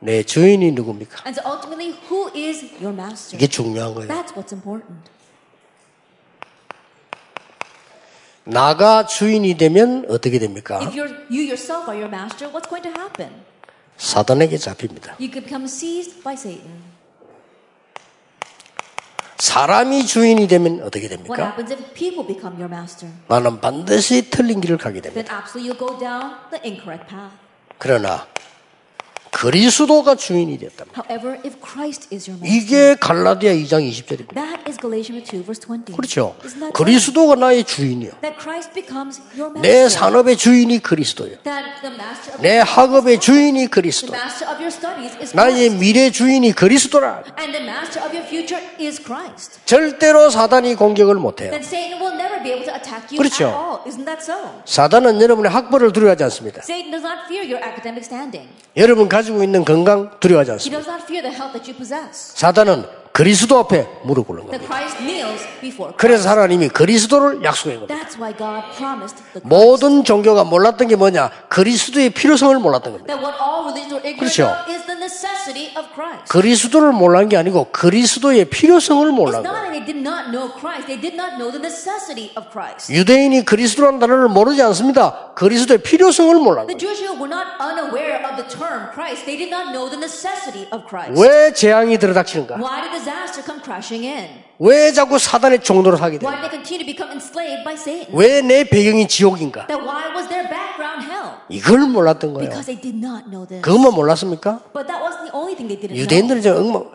내 0.00 0.22
주인이 0.22 0.72
누굽니까? 0.72 1.22
And 1.26 1.40
so 1.40 1.50
ultimately, 1.50 1.96
who 2.10 2.28
is 2.34 2.64
your 2.82 2.92
master? 2.92 3.36
이게 3.36 3.46
중요한 3.46 3.94
거예요. 3.94 4.08
That's 4.08 4.34
what's 4.34 4.52
important. 4.52 5.10
나가 8.44 9.06
주인이 9.06 9.56
되면 9.56 10.04
어떻게 10.10 10.38
됩니까? 10.38 10.78
If 10.82 10.92
you're, 10.94 11.08
you 11.30 11.40
yourself 11.48 11.88
are 11.88 11.96
your 11.96 12.08
master, 12.08 12.52
what's 12.52 12.68
going 12.68 12.82
to 12.82 12.92
happen? 12.92 13.30
사단에게 13.96 14.58
잡힙니다. 14.58 15.12
You 15.20 15.30
could 15.30 15.44
become 15.44 15.64
seized 15.64 16.22
by 16.22 16.34
Satan. 16.34 16.94
사람이 19.38 20.06
주인이 20.06 20.46
되면 20.48 20.80
어떻게 20.82 21.06
What 21.06 21.16
됩니까? 21.16 21.44
happens 21.46 21.72
if 21.72 21.92
people 21.94 22.26
become 22.26 22.56
your 22.56 22.72
master? 22.72 23.12
나는 23.28 23.60
반드시 23.60 24.30
틀린 24.30 24.60
길을 24.60 24.78
가게 24.78 25.00
됩니다. 25.00 25.36
absolutely 25.36 25.70
you'll 25.70 25.78
go 25.78 25.98
down 25.98 26.36
the 26.50 26.60
incorrect 26.64 27.08
path. 27.08 27.34
그러나 27.78 28.26
그리스도가 29.34 30.14
주인이 30.14 30.56
됐다. 30.58 30.84
However, 30.96 31.38
if 31.44 31.56
Christ 31.60 32.08
is 32.14 32.30
your 32.30 32.38
master, 32.40 32.46
이게 32.48 32.94
갈라디아 32.94 33.52
2장 33.52 33.82
20절입니다. 33.90 34.34
that 34.34 34.62
is 34.66 34.78
Galatians 34.80 35.28
2 35.28 35.42
verse 35.42 35.60
20. 35.60 35.96
그렇죠. 35.96 36.36
그리스도가 36.72 37.34
나의 37.34 37.64
주인이요. 37.64 38.12
That 38.22 38.38
Christ 38.40 38.72
becomes 38.72 39.20
your 39.36 39.52
내 39.60 39.82
master. 39.84 39.90
산업의 39.90 40.36
주인이 40.36 40.78
그리스도요. 40.78 41.42
That 41.42 41.82
the 41.82 41.94
master 41.94 42.34
of 42.38 42.42
내 42.42 42.60
your 42.60 42.70
학업의 42.70 43.20
주인이 43.20 43.66
그리스도. 43.66 44.14
master 44.14 44.46
of 44.48 44.62
your 44.62 44.70
studies 44.70 45.16
is 45.20 45.34
나의. 45.34 45.70
미래 45.70 46.10
주인이 46.10 46.52
그리스도라. 46.52 47.24
And 47.38 47.52
the 47.52 47.66
master 47.66 48.06
of 48.06 48.14
your 48.16 48.22
future 48.26 48.62
is 48.80 49.02
Christ. 49.02 49.58
절대로 49.66 50.30
사단이 50.30 50.76
공격을 50.76 51.16
못해요. 51.16 51.50
Then 51.50 51.64
Satan 51.64 52.00
will 52.00 52.14
never 52.14 52.38
be 52.42 52.52
able 52.54 52.64
to 52.70 52.74
attack 52.74 53.10
you 53.10 53.18
그렇죠. 53.18 53.50
at 53.50 53.56
all. 53.58 53.78
Isn't 53.84 54.06
that 54.06 54.22
so? 54.22 54.62
사단은 54.64 55.20
여러분의 55.20 55.50
학벌을 55.50 55.92
두려워하지 55.92 56.22
않습니다. 56.24 56.62
Satan 56.62 56.90
does 56.94 57.02
not 57.04 57.26
fear 57.26 57.42
your 57.42 57.58
academic 57.58 58.06
standing. 58.06 58.48
여러분 58.76 59.08
가 59.08 59.23
지고 59.24 59.42
있는 59.42 59.64
건강 59.64 60.10
두려워하지 60.20 60.50
He 60.50 60.54
않습니다. 60.54 60.78
does 60.78 60.88
not 60.88 61.02
fear 61.04 61.22
the 61.22 61.34
health 61.34 61.52
that 61.52 61.70
you 61.70 61.76
possess. 61.76 62.34
사단은 62.36 62.84
그리스도 63.14 63.60
앞에 63.60 63.86
무릎 64.02 64.26
꿇는 64.26 64.44
겁니다. 64.44 64.66
Christ 64.66 64.98
kneels 64.98 65.46
before 65.60 65.94
Christ. 65.94 65.96
그래서 65.98 66.30
하나님이 66.30 66.68
그리스도를 66.68 67.44
약속한 67.44 67.86
겁니다. 67.86 67.94
That's 67.94 68.18
why 68.18 68.34
God 68.36 68.74
promised 68.76 69.22
the 69.30 69.38
Christ. 69.38 69.46
모든 69.46 70.02
종교가 70.02 70.42
몰랐던 70.42 70.88
게 70.88 70.96
뭐냐? 70.96 71.30
그리스도의 71.48 72.10
필요성을 72.10 72.58
몰랐던 72.58 72.92
겁니다. 72.92 73.14
그렇죠. 74.18 74.50
of 74.50 74.66
is 74.66 74.82
the 74.86 74.98
necessity 74.98 75.70
of 75.78 75.94
Christ. 75.94 76.26
그리스도를 76.28 76.90
몰란 76.90 77.28
게 77.28 77.36
아니고 77.36 77.68
그리스도의 77.70 78.46
필요성을 78.46 79.06
몰란 79.12 79.44
거예요. 79.44 79.64
유대인이 82.90 83.44
그리스도라는 83.44 84.00
단어를 84.00 84.26
모르지 84.26 84.60
않습니다. 84.62 85.30
그리스도의 85.36 85.82
필요성을 85.82 86.34
몰란 86.34 86.66
거예요. 86.66 86.78
Jewish 86.78 87.00
people 87.00 87.22
were 87.22 87.30
not 87.30 87.46
unaware 87.62 88.26
of 88.26 88.34
the 88.34 88.48
term 88.50 88.90
Christ. 88.90 89.24
They 89.24 89.38
did 89.38 89.54
not 89.54 89.70
know 89.70 89.86
the 89.88 90.02
necessity 90.02 90.66
of 90.74 90.82
Christ. 90.88 91.14
왜 91.14 91.52
재앙이 91.52 91.98
들어닥치는가? 91.98 92.56
왜 94.58 94.92
자꾸 94.92 95.18
사단의 95.18 95.62
종로를 95.62 96.00
하게 96.00 96.18
Why 96.18 96.20
돼요? 96.20 96.30
did 96.30 96.42
they 96.42 96.50
continue 96.50 96.84
to 96.84 96.86
become 96.86 97.10
enslaved 97.12 97.64
by 97.64 97.74
Satan? 97.74 98.14
왜내 98.14 98.64
배경이 98.64 99.08
지옥인가? 99.08 99.66
That 99.66 99.82
why 99.82 100.14
was 100.14 100.28
their 100.28 100.48
background 100.48 101.04
hell? 101.04 101.38
이걸 101.48 101.80
몰랐던 101.88 102.34
거예요. 102.34 102.48
Because 102.48 102.66
they 102.66 102.80
did 102.80 102.96
not 102.96 103.28
know 103.30 103.46
this. 103.46 103.62
그것만 103.62 103.94
몰랐습니까? 103.94 104.60
But 104.72 104.86
that 104.86 105.02
wasn't 105.02 105.30
the 105.30 105.34
only 105.34 105.54
thing 105.56 105.68
they 105.68 105.78
didn't 105.80 105.94
know. 105.94 106.02
유대인들은 106.02 106.42
저 106.42 106.56
엉망, 106.56 106.90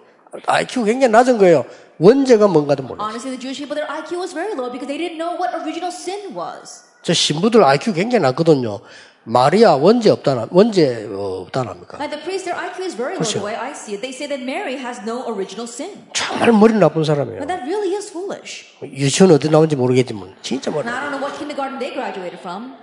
IQ 0.45 0.86
굉장히 0.86 1.12
낮은 1.12 1.38
거예요. 1.38 1.65
원죄가 2.00 2.48
뭔가도 2.48 2.84
몰라요. 2.84 3.04
Honestly, 3.06 3.36
the 3.36 3.41
Jewish 3.41 3.60
people, 3.60 3.76
their 3.76 3.89
IQ 3.89 4.19
was 4.24 4.34
very 4.34 4.54
low 4.56 4.72
because 4.72 4.88
they 4.88 4.98
didn't 4.98 5.19
know 5.19 5.36
what 5.36 5.52
original 5.54 5.91
sin 5.91 6.32
was. 6.36 6.88
저 7.02 7.13
신부들 7.13 7.63
IQ 7.63 7.93
굉장히 7.93 8.24
낮거든요. 8.24 8.80
마리아 9.29 9.75
원죄 9.75 10.09
없다나, 10.09 10.47
원죄 10.49 11.07
어, 11.11 11.45
없다랍니까? 11.45 11.97
Like 12.01 12.09
the 12.09 12.23
priests, 12.25 12.49
their 12.49 12.57
IQ 12.57 12.81
is 12.83 12.97
very 12.97 13.13
low 13.13 13.21
그렇죠. 13.21 13.37
the 13.39 13.45
way 13.45 13.55
I 13.55 13.71
see 13.77 13.93
it. 13.93 14.01
They 14.01 14.09
say 14.09 14.25
that 14.25 14.41
Mary 14.41 14.73
has 14.81 15.05
no 15.05 15.21
original 15.29 15.69
sin. 15.69 16.01
정말 16.13 16.51
머리 16.51 16.73
나쁜 16.73 17.03
사람이에요. 17.03 17.37
But 17.37 17.47
that 17.47 17.61
really 17.61 17.93
is 17.93 18.09
foolish. 18.09 18.73
유치원 18.81 19.31
어디 19.31 19.49
나온지 19.51 19.75
모르겠지만 19.75 20.33
진짜 20.41 20.71
머리 20.71 20.81
And 20.81 20.89
I 20.89 20.97
나빠. 20.97 21.05
don't 21.05 21.13
know 21.13 21.21
what 21.21 21.37
kindergarten 21.37 21.77
they 21.77 21.93
graduated 21.93 22.41
from. 22.41 22.73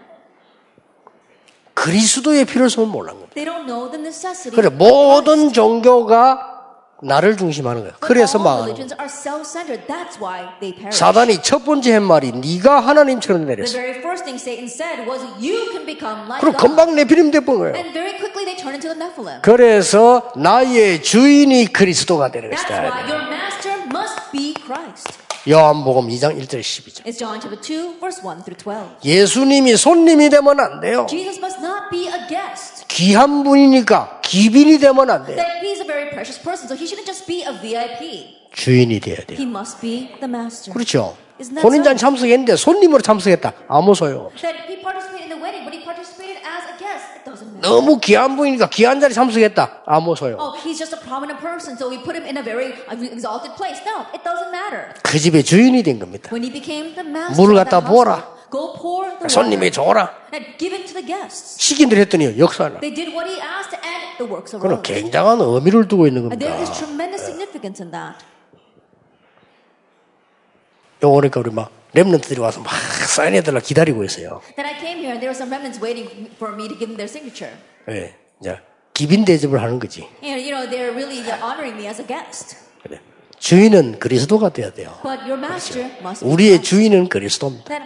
그리스도의 1.75 2.45
필요성을 2.47 2.89
몰란 2.89 3.15
겁니다. 3.19 3.35
They 3.35 3.45
don't 3.45 3.67
know 3.67 3.91
the 3.91 3.99
necessity. 4.01 4.55
그래 4.55 4.69
모든 4.71 5.53
종교가 5.53 6.56
나를 7.03 7.37
중심하는 7.37 7.83
거예요. 7.83 7.95
그래서 8.01 8.39
망하는 8.39 8.75
거예요. 8.75 8.89
사단이 10.91 11.43
첫 11.43 11.65
번째 11.65 11.95
한 11.95 12.03
말이 12.03 12.33
네가 12.33 12.81
하나님처럼 12.81 13.45
내렸어. 13.47 13.73
very 13.73 13.99
first 13.99 14.25
thing 14.25 14.41
Satan 14.41 14.65
said 14.65 15.09
was, 15.09 15.23
"You 15.39 15.73
can 15.73 15.85
become 15.85 16.25
like 16.25 16.41
그럼 16.41 16.57
God." 16.57 16.67
금방 16.67 16.95
내피림 16.95 17.31
돼본 17.31 17.59
거예요. 17.59 17.75
그래서 19.43 20.33
나의 20.37 21.03
주인이 21.03 21.67
그리스도가 21.73 22.31
되는 22.31 22.51
것이다. 22.51 23.07
요한복음 25.49 26.09
2장 26.09 26.37
1절 26.41 26.61
12절. 26.61 27.07
It's 27.07 27.19
John 27.19 27.41
chapter 27.41 27.61
2, 27.61 28.01
verse 28.01 28.21
1 28.21 28.43
through 28.43 28.59
12. 28.59 28.99
예수님이 29.05 29.77
손님이 29.77 30.29
되면 30.29 30.59
안 30.59 30.81
돼요. 30.81 31.07
Jesus 31.09 31.39
must 31.39 31.61
not 31.63 31.87
be 31.91 32.09
a 32.09 32.27
guest. 32.29 32.85
귀한 32.89 33.45
분이니까 33.45 34.23
기빈이 34.23 34.79
되면 34.79 35.09
안 35.09 35.25
돼요. 35.25 35.37
That 35.37 35.63
he's 35.63 35.81
a 35.81 35.87
very 35.87 36.11
precious 36.11 36.43
person, 36.43 36.67
so 36.67 36.75
he 36.75 36.85
shouldn't 36.85 37.07
just 37.07 37.27
be 37.27 37.43
a 37.47 37.55
VIP. 37.63 38.35
주인이 38.53 38.99
돼야 38.99 39.17
돼요. 39.23 39.39
He 39.39 39.47
must 39.47 39.81
be 39.81 40.11
the 40.19 40.27
master. 40.27 40.73
그렇죠. 40.73 41.17
혼인잔? 41.63 41.97
참석했는데 41.97 42.57
손님으로 42.57 43.03
참석했다. 43.03 43.53
아무 43.69 43.95
소용 43.95 44.31
너무 47.61 47.99
귀한 48.01 48.37
분이니까 48.37 48.69
귀한 48.71 49.01
자리 49.01 49.15
참석했다. 49.15 49.83
아무 49.87 50.15
소용. 50.17 50.39
Oh, 50.41 50.53
he's 50.61 50.79
just 50.79 50.95
a 50.95 51.01
prominent 51.01 51.41
person, 51.41 51.77
so 51.77 51.89
we 51.89 51.99
put 52.03 52.15
him 52.17 52.25
in 52.27 52.37
a 52.37 52.43
very 52.43 52.73
uh, 52.89 52.97
exalted 53.13 53.55
place. 53.57 53.81
No, 53.85 54.05
it 54.13 54.23
doesn't 54.23 54.51
matter. 54.51 54.93
그 55.03 55.19
집의 55.19 55.45
주인이 55.45 55.83
된 55.83 55.99
겁니다. 55.99 56.31
When 56.33 56.43
he 56.45 56.53
became 56.53 56.95
the 56.95 57.07
master 57.09 57.35
물을 57.41 57.57
of 57.57 57.65
갖다 57.65 57.81
부어라. 57.81 58.37
go 58.51 58.73
pour 58.75 59.09
the 59.19 59.29
손님이 59.29 59.67
water 59.67 59.73
줘라. 59.73 60.15
and 60.33 60.47
give 60.59 60.75
it 60.77 60.87
to 60.87 60.95
the 60.95 61.05
guests. 61.07 61.59
시킨 61.59 61.89
대로 61.89 62.01
했더니 62.03 62.39
역사나. 62.39 62.81
They 62.81 62.95
did 62.95 63.11
what 63.15 63.27
he 63.31 63.41
asked, 63.41 63.75
and 63.83 64.19
the 64.19 64.27
works 64.31 64.53
그는 64.57 64.77
arose. 64.77 64.83
굉장한 64.87 65.41
의미를 65.41 65.89
두고 65.89 66.07
있는 66.07 66.31
And 66.31 66.39
there 66.39 66.55
is 66.61 66.71
겁니다. 66.71 66.79
tremendous 66.87 67.25
significance 67.25 67.83
in 67.83 67.91
that. 67.91 68.23
요 71.03 71.13
그러니까 71.13 71.41
우리 71.41 71.51
막 71.51 71.71
랩런트들이 71.97 72.39
와서 72.41 72.61
막 72.61 72.71
사인해달라 73.09 73.61
기다리고 73.61 74.05
있어요. 74.05 74.43
Then 74.55 74.69
I 74.69 74.79
came 74.79 74.99
here, 75.01 75.17
and 75.17 75.21
there 75.21 75.33
were 75.33 75.35
some 75.35 75.51
remnants 75.51 75.81
waiting 75.83 76.29
for 76.37 76.53
me 76.55 76.69
to 76.69 76.77
give 76.77 76.93
them 76.93 76.97
their 76.97 77.09
signature. 77.09 77.57
예, 77.89 78.15
이제 78.41 78.59
기빈 78.93 79.25
대접을 79.25 79.63
하는 79.63 79.79
거지. 79.79 80.07
And 80.23 80.45
you 80.45 80.53
know, 80.53 80.69
they're 80.69 80.93
really 80.93 81.25
honoring 81.41 81.77
me 81.77 81.89
as 81.89 82.01
a 82.01 82.07
guest. 82.07 82.57
그래. 82.83 83.01
주인은 83.39 83.99
그리스도가 83.99 84.51
돼야 84.51 84.71
돼요. 84.73 84.93
But 85.03 85.21
your 85.25 85.39
master 85.39 85.91
must 86.01 86.25
be 86.25 86.33
우리의. 86.33 86.63
주인은 86.63 87.09
그리스도입니다. 87.09 87.81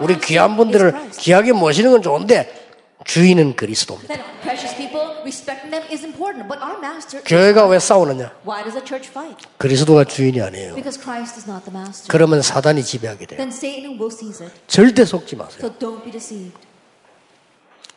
우리 0.00 0.18
귀한 0.20 0.56
분들을. 0.56 1.10
귀하게 1.18 1.52
모시는 1.52 1.90
건 1.90 2.02
좋은데 2.02 2.63
주인은 3.04 3.56
그리스도입니다. 3.56 4.14
Then 4.14 4.24
precious 4.40 4.76
people, 4.76 5.20
respecting 5.22 5.70
them 5.70 5.84
is 5.92 6.04
important. 6.04 6.48
But 6.48 6.60
our 6.64 6.78
master, 6.78 7.20
is 7.20 7.28
교회가 7.28 7.66
왜 7.66 7.78
싸우느냐? 7.78 8.32
why 8.46 8.62
does 8.64 8.74
the 8.74 8.84
church 8.84 9.08
fight? 9.08 9.46
그리스도가 9.58 10.04
주인이 10.04 10.40
아니에요. 10.40 10.74
Because 10.74 11.00
Christ 11.00 11.36
is 11.38 11.48
not 11.48 11.64
the 11.64 11.72
master. 11.72 12.08
그러면 12.10 12.42
사단이 12.42 12.82
지배하게 12.82 13.26
돼요. 13.26 13.36
Then 13.36 13.52
Satan 13.52 14.00
will 14.00 14.12
seize 14.12 14.44
it. 14.44 14.54
절대 14.66 15.04
속지 15.04 15.36
마세요. 15.36 15.60
So 15.60 15.70
don't 15.78 16.02
be 16.02 16.10
deceived. 16.10 16.56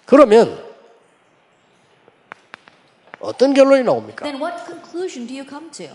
그러면 0.06 0.64
어떤 3.20 3.54
결론이 3.54 3.84
나옵니까? 3.84 4.24
Then 4.24 4.42
what 4.42 4.64
conclusion 4.66 5.28
do 5.28 5.34
you 5.36 5.46
come 5.48 5.72
to? 5.72 5.88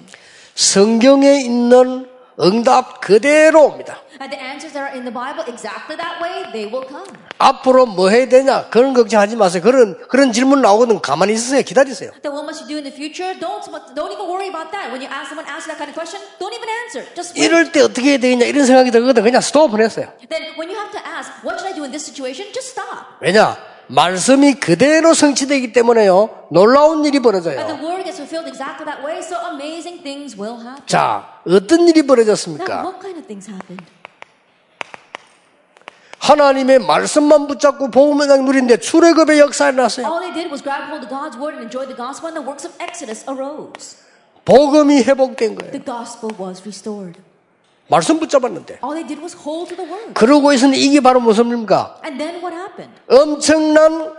성경에 0.55 1.40
있는 1.40 2.09
응답 2.40 3.01
그대로 3.01 3.64
옵니다. 3.64 3.99
And 4.21 4.31
the 4.31 4.38
answers 4.38 4.73
that 4.73 4.87
are 4.87 4.92
in 4.95 5.05
the 5.05 5.12
Bible 5.12 5.45
exactly 5.51 5.97
that 5.97 6.23
way, 6.23 6.47
they 6.53 6.66
will 6.71 6.87
come. 6.87 7.05
앞으로 7.38 7.87
뭐 7.87 8.09
해야 8.09 8.29
되냐? 8.29 8.68
그런 8.71 8.95
걱정하지 8.95 9.37
마세요. 9.37 9.62
그런 9.62 9.99
그런 10.09 10.33
질문 10.33 10.62
나오거든 10.62 11.01
가만히 11.01 11.35
있으세요. 11.35 11.62
기다리세요. 11.62 12.12
Then 12.23 12.33
what 12.33 12.47
must 12.47 12.62
you 12.62 12.68
do 12.68 12.77
in 12.79 12.85
the 12.85 12.95
future? 12.95 13.35
Don't 13.40 13.66
don't 13.95 14.12
even 14.14 14.27
worry 14.31 14.49
about 14.49 14.71
that. 14.71 14.95
When 14.95 15.03
you 15.03 15.11
ask 15.11 15.29
someone 15.29 15.45
you 15.45 15.59
that 15.66 15.77
kind 15.77 15.90
of 15.90 15.97
question, 15.99 16.23
don't 16.38 16.55
even 16.55 16.68
answer. 16.87 17.03
Just 17.14 17.35
wait. 17.35 17.45
이럴 17.45 17.73
때 17.73 17.81
어떻게 17.83 18.14
해야 18.14 18.18
되겠냐 18.18 18.47
이런 18.47 18.64
생각이 18.64 18.90
들거든. 18.90 19.23
그냥 19.23 19.40
스톱을 19.40 19.83
했어요. 19.83 20.07
Then 20.31 20.55
when 20.55 20.71
you 20.71 20.79
have 20.79 20.92
to 20.95 21.03
ask, 21.03 21.33
what 21.42 21.59
should 21.59 21.68
I 21.68 21.75
do 21.75 21.83
in 21.85 21.90
this 21.90 22.07
situation? 22.07 22.53
Just 22.55 22.79
stop. 22.79 23.18
왜냐? 23.21 23.59
말씀이 23.88 24.55
그대로 24.55 25.12
성취되기 25.12 25.73
때문에요. 25.73 26.47
놀라운 26.51 27.05
일이 27.05 27.18
벌어져요. 27.21 27.59
Fulfilled 28.22 28.46
exactly 28.46 28.87
that 28.87 29.02
way, 29.02 29.18
so 29.20 29.37
amazing 29.50 30.02
things 30.02 30.38
will 30.38 30.56
happen. 30.62 30.87
자, 30.87 31.42
어떤 31.46 31.88
일이 31.88 32.00
Now, 32.00 32.06
벌어졌습니까? 32.06 32.82
what 32.87 33.00
kind 33.00 33.18
of 33.18 33.26
things 33.26 33.50
happened? 33.50 33.82
하나님의 36.20 36.78
말씀만 36.78 37.48
붙잡고 37.48 37.90
복음을 37.90 38.28
누리는데 38.28 38.76
출애굽의 38.78 39.40
역사가 39.40 39.70
일어났어요. 39.72 40.06
All 40.06 40.20
they 40.20 40.32
did 40.32 40.48
was 40.50 40.62
grab 40.62 40.87
hold 40.87 41.02
of 41.02 41.11
God's 41.11 41.37
word 41.37 41.58
and 41.58 41.66
enjoy 41.66 41.82
the 41.87 41.96
gospel, 41.98 42.30
and 42.30 42.38
the 42.38 42.46
works 42.46 42.62
of 42.62 42.70
Exodus 42.78 43.26
arose. 43.28 43.98
복음이 44.44 45.02
회복된 45.02 45.56
거예요. 45.56 45.72
The 45.72 45.85
gospel 45.85 46.30
was 46.38 46.62
restored. 46.62 47.18
말씀 47.88 48.20
붙잡았는데. 48.20 48.78
All 48.85 48.94
they 48.94 49.02
did 49.06 49.20
was 49.20 49.35
hold 49.35 49.74
to 49.74 49.76
the 49.76 49.90
word. 49.90 50.14
그러고 50.14 50.52
있으니 50.52 50.78
이게 50.78 51.00
바로 51.00 51.18
무슨 51.20 51.46
일입니까? 51.48 52.00
And 52.04 52.16
then 52.22 52.38
what 52.38 52.54
happened? 52.54 52.94
엄청난 53.11 54.14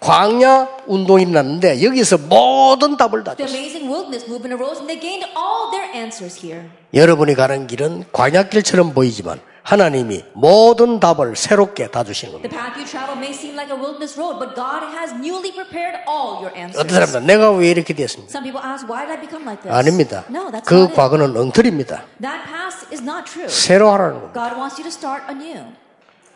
광야 0.00 0.68
운동이 0.86 1.22
일어났는데 1.22 1.82
여기서 1.82 2.18
모든 2.28 2.96
답을 2.96 3.24
다 3.24 3.34
The 3.34 3.46
줬어요. 3.48 3.56
amazing 3.58 3.88
wilderness 3.90 4.26
movement 4.28 4.54
arose, 4.54 4.78
and 4.78 4.86
they 4.86 5.00
gained 5.00 5.26
all 5.36 5.70
their 5.72 5.88
answers 5.96 6.36
here. 6.38 6.68
여러분이 6.94 7.34
가는 7.34 7.66
길은 7.66 8.04
광야길처럼 8.12 8.92
보이지만 8.94 9.40
하나님이 9.62 10.22
모든 10.34 11.00
답을 11.00 11.34
새롭게 11.34 11.90
다 11.90 12.04
주시는 12.04 12.40
The 12.42 12.48
겁니다. 12.48 12.54
path 12.54 12.78
you 12.78 12.86
travel 12.86 13.16
may 13.18 13.32
seem 13.34 13.56
like 13.56 13.72
a 13.72 13.74
wilderness 13.74 14.14
road, 14.20 14.38
but 14.38 14.54
God 14.54 14.84
has 14.94 15.10
newly 15.16 15.50
prepared 15.50 15.98
all 16.06 16.38
your 16.44 16.52
answers. 16.54 16.78
어떤 16.78 16.94
사람들 16.94 17.26
내가 17.26 17.50
왜 17.50 17.70
이렇게 17.72 17.94
됐습니까? 17.94 18.30
Some 18.30 18.44
people 18.46 18.62
ask, 18.62 18.86
why 18.86 19.08
did 19.08 19.16
I 19.16 19.20
become 19.20 19.42
like 19.48 19.64
this? 19.64 19.74
아닙니다. 19.74 20.22
No, 20.30 20.52
그. 20.64 20.92
과거는 20.94 21.34
엉터리입니다. 21.36 22.04
That 22.22 22.46
past 22.46 22.86
is 22.94 23.02
not 23.02 23.24
true. 23.26 23.48
새로 23.48 23.90
하라는 23.90 24.20
겁니다. 24.20 24.36
God 24.38 24.54
wants 24.60 24.76
you 24.78 24.84
to 24.86 24.92
start 24.94 25.24
anew. 25.26 25.66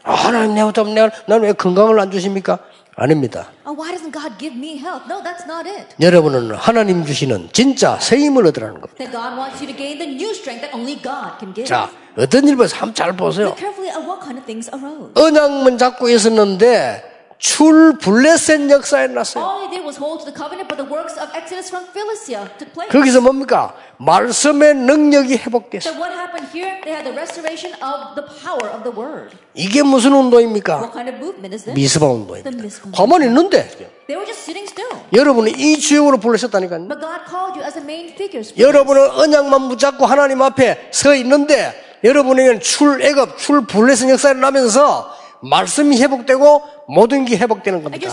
아, 0.02 0.14
하나님 0.14 0.54
내가 0.56 0.72
좀 0.72 0.94
내가 0.94 1.10
난왜 1.28 1.52
건강을 1.52 2.00
안 2.00 2.10
주십니까? 2.10 2.58
아닙니다. 2.96 3.48
Oh, 3.64 3.72
why 3.76 3.92
doesn't 3.92 4.12
God 4.12 4.36
give 4.38 4.54
me 4.56 4.76
health? 4.78 5.06
No, 5.08 5.22
that's 5.22 5.46
not 5.46 5.68
it. 5.68 5.94
여러분은 6.00 6.54
하나님 6.54 7.04
주시는 7.04 7.50
진짜 7.52 7.98
새 8.00 8.16
힘을 8.18 8.46
얻으라는 8.46 8.80
겁니다. 8.80 8.94
That 8.98 9.12
God 9.12 9.38
wants 9.38 9.62
you 9.62 9.66
to 9.70 9.76
gain 9.76 9.98
the 9.98 10.08
new 10.10 10.30
strength 10.30 10.60
that 10.62 10.74
only 10.74 10.96
God 11.00 11.38
can 11.38 11.54
give. 11.54 11.66
자, 11.68 11.90
어떤 12.16 12.46
일 12.48 12.56
벌써 12.56 12.76
한번 12.76 12.94
잘 12.94 13.16
보세요. 13.16 13.46
Look 13.48 13.58
carefully 13.58 13.90
at 13.90 14.00
what 14.06 14.20
kind 14.20 14.38
of 14.38 14.44
things 14.44 14.68
arose. 14.74 15.12
언약만 15.14 15.78
잡고 15.78 16.08
있었는데 16.08 17.09
출 17.40 17.96
블레셋 17.96 18.68
역사에 18.70 19.06
났어요. 19.08 19.42
All 19.42 19.58
they 19.64 19.70
did 19.72 19.82
was 19.82 19.96
hold 19.96 20.20
to 20.20 20.28
the 20.28 20.36
covenant, 20.36 20.68
but 20.68 20.76
the 20.76 20.84
works 20.84 21.16
of 21.16 21.32
Exodus 21.32 21.72
from 21.72 21.88
Philistia 21.88 22.44
took 22.60 22.68
place. 22.76 22.92
거기서 22.92 23.22
뭡니까? 23.22 23.74
말씀의 23.96 24.74
능력이 24.76 25.38
회복됐어요. 25.38 25.88
So 25.88 25.96
what 25.96 26.12
happened 26.12 26.44
here? 26.52 26.76
They 26.84 26.92
had 26.92 27.08
the 27.08 27.16
restoration 27.16 27.72
of 27.80 28.12
the 28.12 28.28
power 28.44 28.68
of 28.68 28.84
the 28.84 28.92
word. 28.92 29.32
이게 29.56 29.82
무슨 29.82 30.12
운동입니까? 30.12 30.84
What 30.84 30.92
kind 30.92 31.08
of 31.08 31.16
movement 31.16 31.56
is 31.56 31.64
this? 31.64 31.72
미스바 31.72 32.04
운동입니다. 32.04 32.52
가만히 32.92 33.24
있는데 33.32 33.64
They 34.04 34.20
were 34.20 34.28
just 34.28 34.44
sitting 34.44 34.68
still. 34.68 34.92
여러분이 35.16 35.56
이 35.56 35.80
주역으로 35.80 36.20
부르셨다니까요. 36.20 36.92
But 36.92 37.00
God 37.00 37.24
called 37.24 37.56
you 37.56 37.64
as 37.64 37.72
the 37.72 37.80
main 37.80 38.12
figures. 38.12 38.52
for 38.52 38.60
여러분은 38.60 39.16
언약만 39.16 39.72
붙잡고 39.72 40.04
하나님 40.04 40.42
앞에 40.42 40.92
서 40.92 41.14
있는데 41.16 41.72
여러분에게는 42.04 42.60
출애굽, 42.60 43.38
출블레셋 43.38 44.10
역사를 44.10 44.38
나면서 44.38 45.19
말씀이 45.42 46.00
회복되고 46.00 46.62
모든 46.86 47.24
게 47.24 47.36
회복되는 47.36 47.82
겁니다. 47.82 48.06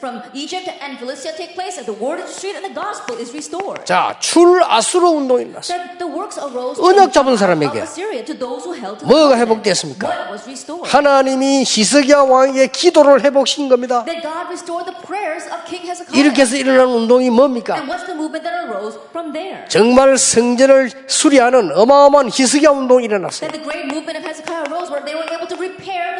From 0.00 0.22
Egypt 0.32 0.66
and 0.80 0.98
Philistia 0.98 1.36
take 1.36 1.54
place, 1.54 1.76
and 1.76 1.84
the 1.84 1.92
word 1.92 2.18
is 2.24 2.32
restored, 2.32 2.56
and 2.56 2.64
the 2.64 2.72
gospel 2.74 3.20
is 3.20 3.30
restored. 3.36 3.84
자, 3.84 4.16
출아수로 4.18 5.10
운동이. 5.10 5.52
That 5.52 5.98
the 5.98 6.08
works 6.08 6.40
arose 6.40 6.80
언약 6.80 7.12
잡은 7.12 7.36
사람에게 7.36 7.82
Assyria 7.82 8.24
to 8.24 8.32
those 8.36 8.64
who 8.64 8.72
held 8.72 8.98
to 8.98 9.06
the 9.06 9.12
뭐가. 9.12 9.36
회복됐습니까? 9.36 10.08
What 10.08 10.32
was 10.32 10.44
restored? 10.48 10.88
하나님이 10.88 11.64
히스기야 11.66 12.22
왕에게 12.22 12.68
기도를 12.68 13.20
회복시킨 13.22 13.68
겁니다. 13.68 14.04
That 14.04 14.22
God 14.22 14.48
restored 14.48 14.88
the 14.88 14.96
prayers 15.04 15.44
of 15.52 15.64
King 15.68 15.84
Hezekiah. 15.84 16.16
이렇게 16.16 16.42
해서 16.42 16.56
일어난 16.56 16.88
운동이 16.88 17.28
뭡니까? 17.30 17.76
And 17.76 17.90
what's 17.90 18.06
the 18.06 18.16
movement 18.16 18.44
that 18.48 18.56
arose 18.64 18.96
from 19.10 19.32
there? 19.32 19.68
정말 19.68 20.16
성전을 20.16 20.90
수리하는 21.06 21.76
어마어마한 21.76 22.30
히스기야 22.32 22.70
운동이 22.70 23.04
일어났어요. 23.04 23.50
That 23.50 23.52
the 23.52 23.64
great 23.64 23.84
movement 23.92 24.16
of 24.16 24.24
Hezekiah 24.24 24.64
arose 24.70 24.88
where 24.88 25.04
they 25.04 25.12
were 25.12 25.28
able 25.28 25.48
to 25.48 25.56
repair. 25.60 26.19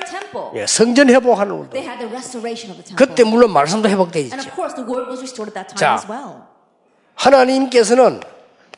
예, 0.54 0.66
성전 0.66 1.08
회복하는 1.10 1.52
운동. 1.52 1.70
They 1.70 1.86
had 1.86 1.98
the 1.98 2.10
restoration 2.10 2.70
of 2.70 2.82
the 2.82 2.84
temple. 2.84 2.96
그때 2.96 3.24
물론 3.24 3.52
말씀도 3.52 3.88
회복되어 3.88 4.22
있죠. 4.24 4.36
of 4.36 4.50
course, 4.54 4.74
the 4.74 4.84
word 4.88 5.08
was 5.10 5.20
restored 5.20 5.50
at 5.50 5.54
that 5.54 5.74
time 5.74 5.78
자. 5.78 5.94
as 5.94 6.06
well. 6.10 6.42
하나님께서는 7.14 8.20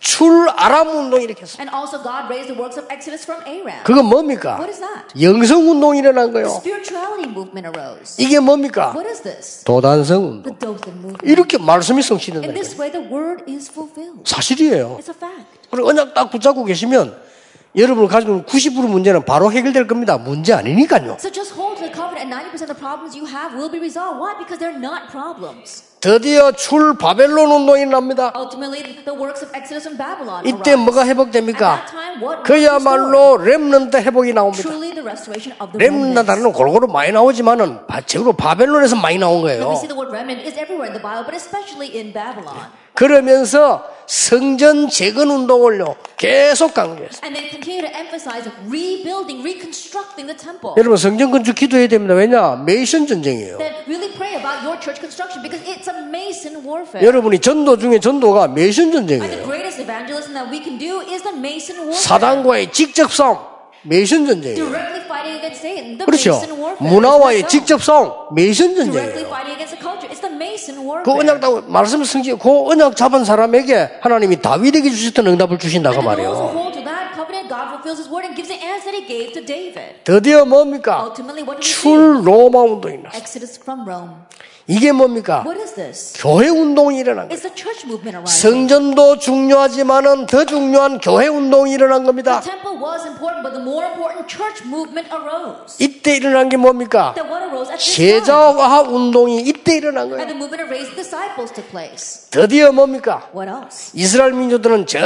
출 0.01 0.49
아람 0.57 0.89
운동 0.89 1.23
이렇게 1.23 1.43
했어요. 1.43 1.63
And 1.63 1.71
also, 1.71 2.03
God 2.03 2.27
raised 2.27 2.51
the 2.51 2.59
works 2.59 2.75
of 2.77 2.91
Exodus 2.91 3.23
from 3.23 3.39
Aram. 3.47 3.85
그건 3.85 4.05
뭡니까? 4.07 4.59
What 4.59 4.67
is 4.69 4.81
that? 4.81 5.15
영성 5.23 5.71
운동이 5.71 5.99
일어난 6.01 6.33
The 6.33 6.43
거예요. 6.43 6.57
spirituality 6.59 7.31
movement 7.31 7.71
arose. 7.71 8.19
이게 8.19 8.41
뭡니까? 8.41 8.91
What 8.91 9.07
is 9.09 9.23
this? 9.23 9.63
도단성 9.63 10.27
운동. 10.27 10.43
The 10.43 10.59
Dothan 10.59 10.99
movement. 10.99 11.23
이렇게 11.23 11.57
말씀이 11.57 11.99
In 11.99 12.03
성취된다는 12.03 12.55
this 12.55 12.75
거예요. 12.77 12.83
way, 12.83 12.91
the 12.91 13.15
word 13.15 13.45
is 13.47 13.71
fulfilled. 13.71 14.27
사실이에요. 14.27 14.99
It's 14.99 15.07
a 15.09 15.15
fact. 15.15 15.47
그리고 15.71 15.89
언약 15.91 16.15
딱 16.15 16.31
붙잡고 16.31 16.65
계시면 16.65 17.22
여러분을 17.75 18.09
가지고 18.09 18.43
90% 18.43 18.89
문제는 18.89 19.25
바로 19.25 19.51
해결될 19.51 19.87
겁니다. 19.87 20.19
문제 20.19 20.53
아니니까요. 20.53 21.17
So 21.19 21.33
just 21.33 21.55
hold 21.57 21.81
to 21.81 21.89
the 21.89 21.93
covenant, 21.93 22.29
and 22.29 22.33
90% 22.33 22.61
of 22.61 22.69
the 22.69 22.77
problems 22.77 23.17
you 23.17 23.25
have 23.25 23.57
will 23.57 23.71
be 23.73 23.81
resolved. 23.81 24.21
Why? 24.21 24.37
Because 24.37 24.61
they're 24.61 24.77
not 24.77 25.09
problems. 25.09 25.85
드디어 26.03 26.53
출 26.53 26.99
바벨론 26.99 27.51
운동이 27.51 27.87
납니다. 27.87 28.33
Ultimately, 28.37 29.05
the 29.05 29.17
works 29.17 29.41
of 29.45 29.55
Exodus 29.57 29.89
from 29.89 29.97
Babylon. 29.97 30.45
이때. 30.45 30.77
뭐가 30.77 31.07
회복됩니까? 31.07 31.81
that 31.81 31.89
time, 31.89 32.21
what 32.21 32.43
was 32.43 32.51
restored? 32.51 32.83
그야말로 32.83 33.37
렘넌트 33.39 33.97
회복이 33.97 34.35
나옵니다. 34.35 34.63
Truly 34.69 34.93
the 34.93 35.03
restoration 35.07 35.57
of 35.63 35.73
the 35.73 35.79
렘넌트 35.79 36.19
remnants. 36.19 36.27
단어는 36.27 36.53
골고루 36.53 36.89
많이 36.89 37.13
나오지만은 37.13 37.79
제로 38.05 38.33
바벨론에서 38.33 38.97
많이 38.97 39.17
나온 39.17 39.41
거예요. 39.41 39.81
그러면서 42.95 43.85
성전 44.07 44.89
재건 44.91 45.31
운동을요 45.31 45.97
계속 46.19 46.75
강조했어요. 46.75 47.21
여러분 50.77 50.97
성전 50.99 51.31
건축 51.31 51.55
기도해야 51.55 51.89
됩니다. 51.89 52.13
왜냐? 52.15 52.57
메이션 52.67 53.07
전쟁이에요. 53.07 53.57
Really. 53.57 53.85
여러분이 57.03 57.39
전도 57.39 57.79
중에 57.79 57.99
전도가 58.01 58.49
the 58.49 58.93
전쟁이에요. 58.93 59.31
사단과의 61.93 62.73
직접 62.73 63.11
싸움, 63.13 63.39
메이션 63.83 64.27
전쟁이에요. 64.27 64.69
그렇죠. 66.05 66.41
문화와의 66.81 67.43
Isn't 67.43 67.49
that 67.49 67.49
so? 67.49 67.49
직접 67.49 67.83
싸움, 67.83 68.13
메이션 68.35 68.75
Directly 68.75 68.93
전쟁이에요. 68.93 69.43
그 71.05 71.11
언약 71.13 71.41
다 71.41 71.49
말씀 71.67 72.05
성지, 72.05 72.33
그 72.33 72.71
언약 72.71 72.97
잡은 72.97 73.25
사람에게 73.25 73.99
하나님이 74.01 74.41
다윗에게 74.41 74.91
주셨던 74.91 75.27
응답을 75.27 75.59
주신다고 75.59 76.03
말이에요. 76.03 76.53
드디어 80.05 80.45
뭡니까? 80.45 81.03
Ultimately, 81.05 81.43
what 81.47 81.61
do 81.61 81.63
we 81.63 81.67
see? 81.67 81.83
출 81.83 82.27
로마 82.27 82.61
운동이 82.63 82.99
났어요. 82.99 83.23
이게 84.69 84.93
뭡니까? 84.93 85.43
What 85.45 85.61
is 85.61 85.75
this? 85.75 86.13
교회 86.17 86.49
운동이 86.49 86.99
일어난 86.99 87.29
거예요. 87.29 87.37
It's 87.37 87.43
the 87.43 87.55
church 87.55 87.85
movement 87.87 88.17
arising. 88.17 88.69
성전도 88.69 89.19
중요하지만은 89.19 90.27
더 90.27 90.45
중요한 90.45 90.99
교회 91.01 91.27
운동이 91.27 91.73
일어난 91.73 92.05
겁니다. 92.05 92.41
The 92.41 92.53
temple 92.53 92.79
was 92.79 93.07
important, 93.07 93.43
but 93.43 93.53
the 93.53 93.63
more 93.63 93.85
important 93.87 94.29
church 94.31 94.63
movement 94.65 95.11
arose. 95.11 95.77
이때 95.79 96.15
일어난 96.17 96.49
게 96.49 96.57
뭡니까? 96.57 97.15
제자화 97.79 98.83
운동이 98.83 99.41
이때 99.43 99.77
일어난 99.77 100.07
And 100.07 100.15
거예요. 100.15 100.27
the 100.29 100.37
movement 100.37 100.63
of 100.63 100.71
raising 100.71 100.95
disciples 100.95 101.53
took 101.53 101.69
place. 101.71 102.31
드디어 102.31 102.71
뭡니까? 102.73 103.29
이스라엘 103.95 104.33
민족들은 104.33 104.87
저 104.87 104.99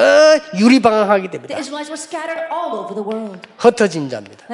유리 0.59 0.81
방황하게 0.81 1.31
The 1.31 1.33
됩니다. 1.33 1.57
흩어진 3.59 4.09
자입니다. 4.11 4.45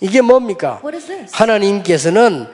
이게 0.00 0.20
뭡니까? 0.20 0.80
What 0.82 0.96
is 0.96 1.06
this? 1.06 1.32
하나님께서는 1.34 2.48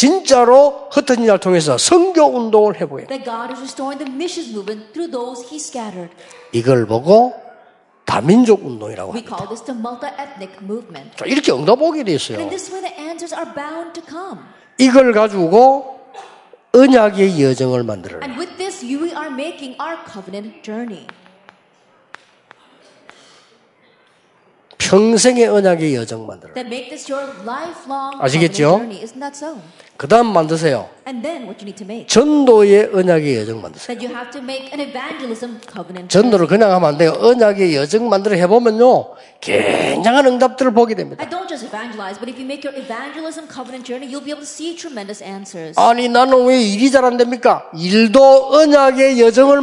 진짜로 0.00 0.88
흩어진 0.90 1.26
자를 1.26 1.38
통해서 1.40 1.76
선교 1.76 2.22
운동을 2.24 2.80
해보여요. 2.80 3.08
That 3.08 3.22
God 3.22 3.52
is 3.52 3.60
restoring 3.60 4.02
the 4.02 4.10
missions 4.10 4.48
movement 4.48 4.94
through 4.94 5.12
those 5.12 5.44
He 5.44 5.56
scattered. 5.60 6.08
이걸 6.52 6.86
보고 6.86 7.34
다민족 8.06 8.64
운동이라고 8.64 9.12
We 9.12 9.20
합니다. 9.20 9.36
call 9.36 9.48
this 9.52 9.62
the 9.62 9.76
multi-ethnic 9.76 10.56
movement. 10.64 11.18
자, 11.18 11.26
이렇게 11.26 11.52
응답 11.52 11.82
오게 11.82 12.04
돼 12.04 12.12
And 12.12 12.16
있어요. 12.16 12.38
in 12.40 12.48
this 12.48 12.72
way, 12.72 12.80
the 12.80 12.96
answers 12.96 13.34
are 13.36 13.52
bound 13.52 13.92
to 13.92 14.02
come. 14.08 14.40
이걸 14.78 15.12
가지고 15.12 16.00
언약의 16.72 17.36
여정을 17.42 17.82
만들어요. 17.84 18.20
And 18.24 18.40
with 18.40 18.56
this, 18.56 18.80
you 18.80 19.04
are 19.12 19.28
making 19.28 19.76
our 19.76 20.00
covenant 20.10 20.62
journey. 20.64 21.08
평생의 24.78 25.46
언약의 25.46 25.94
여정 25.94 26.24
lifelong 27.44 28.16
아시겠죠? 28.18 28.80
그 30.00 30.08
다음 30.08 30.32
만드세요. 30.32 30.88
And 31.06 31.20
then 31.20 31.42
what 31.44 31.60
you 31.60 31.68
need 31.68 31.76
to 31.76 31.84
make? 31.84 32.06
전도의 32.06 32.88
언약의 32.94 33.36
여정 33.36 33.60
만드세요. 33.60 33.86
That 33.92 34.00
you 34.00 34.08
have 34.16 34.32
to 34.32 34.40
make 34.40 34.72
an 34.72 34.80
evangelism 34.80 35.60
covenant 35.60 36.08
journey. 36.08 36.08
전도를 36.08 36.46
그냥 36.46 36.72
하면 36.72 36.88
안 36.88 36.96
돼요. 36.96 37.12
언약의 37.20 37.76
여정 37.76 38.08
만들어 38.08 38.34
해보면요. 38.34 39.12
굉장한 39.42 40.24
응답들을 40.24 40.72
보게 40.72 40.94
됩니다. 40.94 41.22
Journey. 43.84 44.08
아니 45.76 46.08
나는 46.08 46.46
왜 46.46 46.62
일이 46.62 46.90
잘 46.90 47.04
안 47.04 47.18
됩니까? 47.18 47.68
일도 47.76 48.54
언약의 48.56 49.20
여정을 49.20 49.60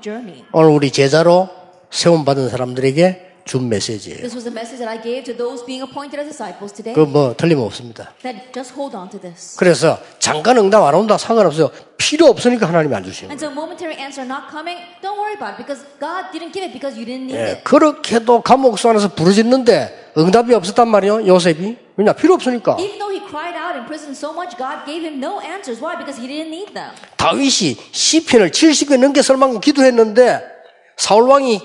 journey. 0.00 0.42
오늘 0.54 0.70
우리 0.70 0.90
제자로 0.90 1.50
세움받은 1.90 2.48
사람들에게 2.48 3.31
준 3.44 3.68
메시지예요. 3.68 4.18
This 4.22 4.34
was 4.34 4.44
the 4.44 4.54
message 4.54 4.78
that 4.78 4.88
I 4.88 5.00
gave 5.00 5.24
to 5.24 5.36
those 5.36 5.64
being 5.64 5.82
appointed 5.82 6.18
as 6.20 6.28
disciples 6.30 6.72
today. 6.72 6.94
그뭐 6.94 7.34
틀림없습니다. 7.36 8.14
That 8.22 8.52
just 8.54 8.72
hold 8.74 8.96
on 8.96 9.10
to 9.10 9.20
this. 9.20 9.56
그래서 9.58 9.98
잠깐 10.18 10.58
응답 10.58 10.82
안 10.82 10.94
온다 10.94 11.18
상관없어요. 11.18 11.70
필요 11.96 12.26
없으니까 12.26 12.66
하나님이 12.68 12.94
안 12.94 13.04
주시는 13.04 13.30
And 13.30 13.38
거예요. 13.38 13.50
so 13.50 13.54
momentary 13.54 13.96
answer 13.98 14.26
not 14.26 14.50
coming, 14.50 14.78
don't 15.02 15.18
worry 15.18 15.34
about 15.34 15.54
it 15.54 15.58
because 15.62 15.82
God 15.98 16.30
didn't 16.32 16.52
give 16.52 16.62
it 16.66 16.72
because 16.72 16.94
you 16.98 17.06
didn't 17.06 17.26
need 17.30 17.38
예, 17.38 17.58
it. 17.58 17.64
그렇게도 17.64 18.42
감옥소 18.42 18.90
안에서 18.90 19.08
부르짖는데 19.14 20.12
응답이 20.18 20.52
없었단 20.54 20.88
말이에요. 20.88 21.26
요셉이. 21.26 21.76
왜냐? 21.96 22.12
필요 22.12 22.34
없으니까. 22.34 22.76
Even 22.80 22.98
though 22.98 23.12
he 23.12 23.20
cried 23.26 23.56
out 23.56 23.76
in 23.76 23.86
prison 23.86 24.12
so 24.12 24.32
much, 24.32 24.56
God 24.56 24.84
gave 24.86 25.00
him 25.04 25.18
no 25.20 25.40
answers. 25.40 25.80
Why? 25.82 25.96
Because 25.96 26.20
he 26.20 26.26
didn't 26.28 26.50
need 26.52 26.74
them. 26.74 26.90
다윗이 27.16 27.76
시편을 27.92 28.50
70개 28.50 28.98
넘게 28.98 29.22
설만고 29.22 29.60
기도했는데 29.60 30.42
사울 30.96 31.28
왕이 31.28 31.60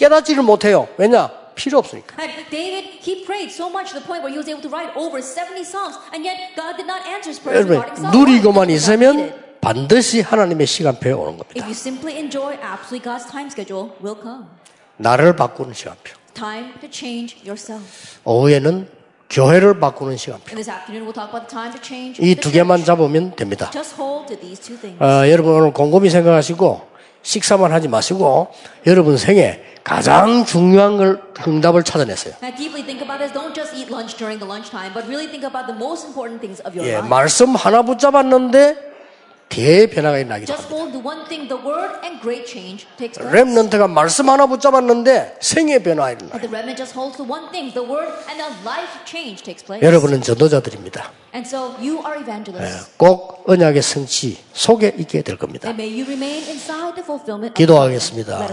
깨닫지를 0.00 0.42
못해요. 0.42 0.88
왜냐? 0.96 1.30
필요 1.54 1.78
없으니까. 1.78 2.16
David, 2.50 2.88
he 3.04 3.22
prayed 3.26 3.52
so 3.52 3.68
much 3.68 3.92
to 3.92 4.00
the 4.00 4.06
point 4.06 4.24
where 4.24 4.32
he 4.32 4.38
was 4.40 4.48
able 4.48 4.62
to 4.64 4.70
write 4.72 4.96
over 4.96 5.20
70 5.20 5.60
songs, 5.60 5.98
and 6.14 6.24
yet 6.24 6.56
God 6.56 6.80
did 6.80 6.88
not 6.88 7.04
answer 7.04 7.28
his 7.28 7.38
prayers 7.38 7.68
regarding. 7.68 8.00
Why? 8.00 8.10
누리고만 8.10 8.70
있으면. 8.70 9.50
반드시 9.60 10.22
하나님의 10.22 10.66
시간표에 10.66 11.12
오는 11.12 11.36
겁니다. 11.36 11.52
If 11.54 11.68
you 11.68 11.76
simply 11.76 12.16
enjoy 12.16 12.56
absolutely 12.64 13.04
God's 13.04 13.28
time 13.30 13.48
schedule, 13.52 13.92
will 14.02 14.16
come. 14.16 14.46
나를 14.96 15.36
바꾸는 15.36 15.74
시간표. 15.74 16.16
Time 16.32 16.72
to 16.80 16.88
change 16.90 17.36
yourself. 17.44 18.16
오후에는 18.24 18.88
교회를 19.28 19.78
바꾸는 19.78 20.16
시간표. 20.16 20.48
And 20.48 20.56
this 20.56 20.70
afternoon, 20.70 21.04
we'll 21.04 21.12
talk 21.12 21.28
about 21.28 21.44
the 21.44 21.52
time 21.52 21.76
to 21.76 21.82
change. 21.82 22.16
이두 22.24 22.50
개만. 22.50 22.82
잡으면 22.86 23.36
됩니다. 23.36 23.68
Just 23.70 24.00
hold 24.00 24.32
to 24.32 24.40
these 24.40 24.56
two 24.56 24.80
things. 24.80 24.96
어, 24.96 25.28
여러분 25.28 25.52
오늘 25.52 25.74
곰곰이 25.74 26.08
생각하시고 26.08 26.89
식사만 27.22 27.72
하지 27.72 27.88
마시고 27.88 28.48
여러분 28.86 29.16
생에 29.16 29.60
가장 29.84 30.44
중요한 30.44 30.96
걸 30.96 31.20
응답을 31.46 31.82
찾아냈어요. 31.82 32.34
예. 36.84 37.00
말씀 37.08 37.54
하나 37.54 37.82
붙잡았는데 37.82 38.89
대변화가 39.50 40.18
일어나기도 40.18 40.46
Just 40.46 40.72
합니다. 40.72 40.74
hold 40.74 40.92
to 40.94 41.02
one 41.04 41.26
thing, 41.28 41.48
the 41.50 41.60
word, 41.60 41.92
and 42.06 42.22
great 42.22 42.46
change 42.48 42.86
takes 42.96 43.18
place. 43.18 43.28
렘넌트가 43.28 43.88
말씀 43.88 44.30
하나 44.30 44.46
붙잡았는데 44.46 45.36
생의 45.40 45.82
변화 45.82 46.10
일어나요. 46.10 46.30
But 46.30 46.40
the 46.40 46.48
remnant 46.48 46.78
just 46.78 46.96
holds 46.96 47.18
to 47.18 47.26
one 47.26 47.50
thing, 47.50 47.74
the 47.74 47.84
word, 47.84 48.08
and 48.30 48.40
a 48.40 48.48
life 48.64 49.04
change 49.04 49.42
takes 49.44 49.60
place. 49.66 49.84
여러분은 49.84 50.22
전도자들입니다. 50.22 51.12
And 51.34 51.46
so 51.46 51.74
you 51.82 51.98
are 52.06 52.18
evangelists. 52.22 52.96
꼭 52.96 53.44
언약의 53.46 53.82
성취 53.82 54.38
속에 54.52 54.94
있게 54.98 55.22
될 55.22 55.36
겁니다. 55.36 55.68
And 55.68 55.76
may 55.76 55.90
you 55.92 56.06
remain 56.06 56.42
inside 56.48 56.94
the 56.94 57.04
fulfillment 57.04 57.52
of 57.52 57.54
기도하겠습니다. 57.54 58.48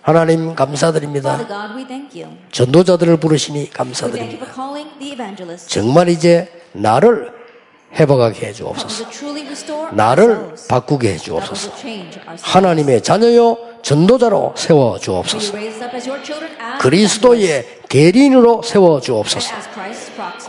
하나님 0.00 0.54
감사드립니다. 0.54 1.36
God. 1.46 2.26
전도자들을 2.52 3.18
부르시니 3.18 3.70
감사드립니다. 3.70 4.46
정말 5.68 6.08
이제 6.08 6.48
나를 6.72 7.35
회복하게 7.98 8.48
해주옵소서. 8.48 9.06
나를. 9.92 10.54
바꾸게 10.68 11.14
해주옵소서. 11.14 11.72
하나님의 12.42 13.02
자녀요 13.02 13.56
전도자로 13.82 14.54
세워 14.56 14.98
주옵소서. 14.98 15.54
그리스도의 16.80 17.80
대리인으로 17.88 18.62
세워 18.62 19.00
주옵소서. 19.00 19.54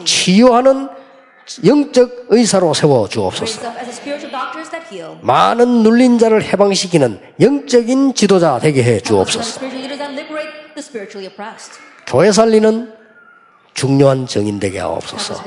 치유하는 0.03 0.89
영적 1.65 2.25
의사로 2.29 2.73
세워 2.73 3.07
주옵소서. 3.07 3.61
많은 5.21 5.67
눌린 5.83 6.19
자를 6.19 6.43
해방시키는 6.43 7.19
영적인 7.39 8.13
지도자 8.13 8.59
되게 8.59 8.83
해 8.83 8.99
주옵소서. 8.99 9.61
교회 12.05 12.31
살리는 12.31 12.96
중요한 13.77 14.25
정인 14.25 14.59
되게 14.59 14.79
Help 14.79 15.05
us 15.05 15.11
하옵소서. 15.13 15.43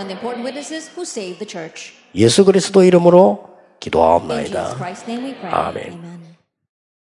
예수 2.14 2.45
그리스도 2.45 2.85
이름으로 2.85 3.49
기도하옵나이다. 3.81 4.77
아멘. 5.51 6.30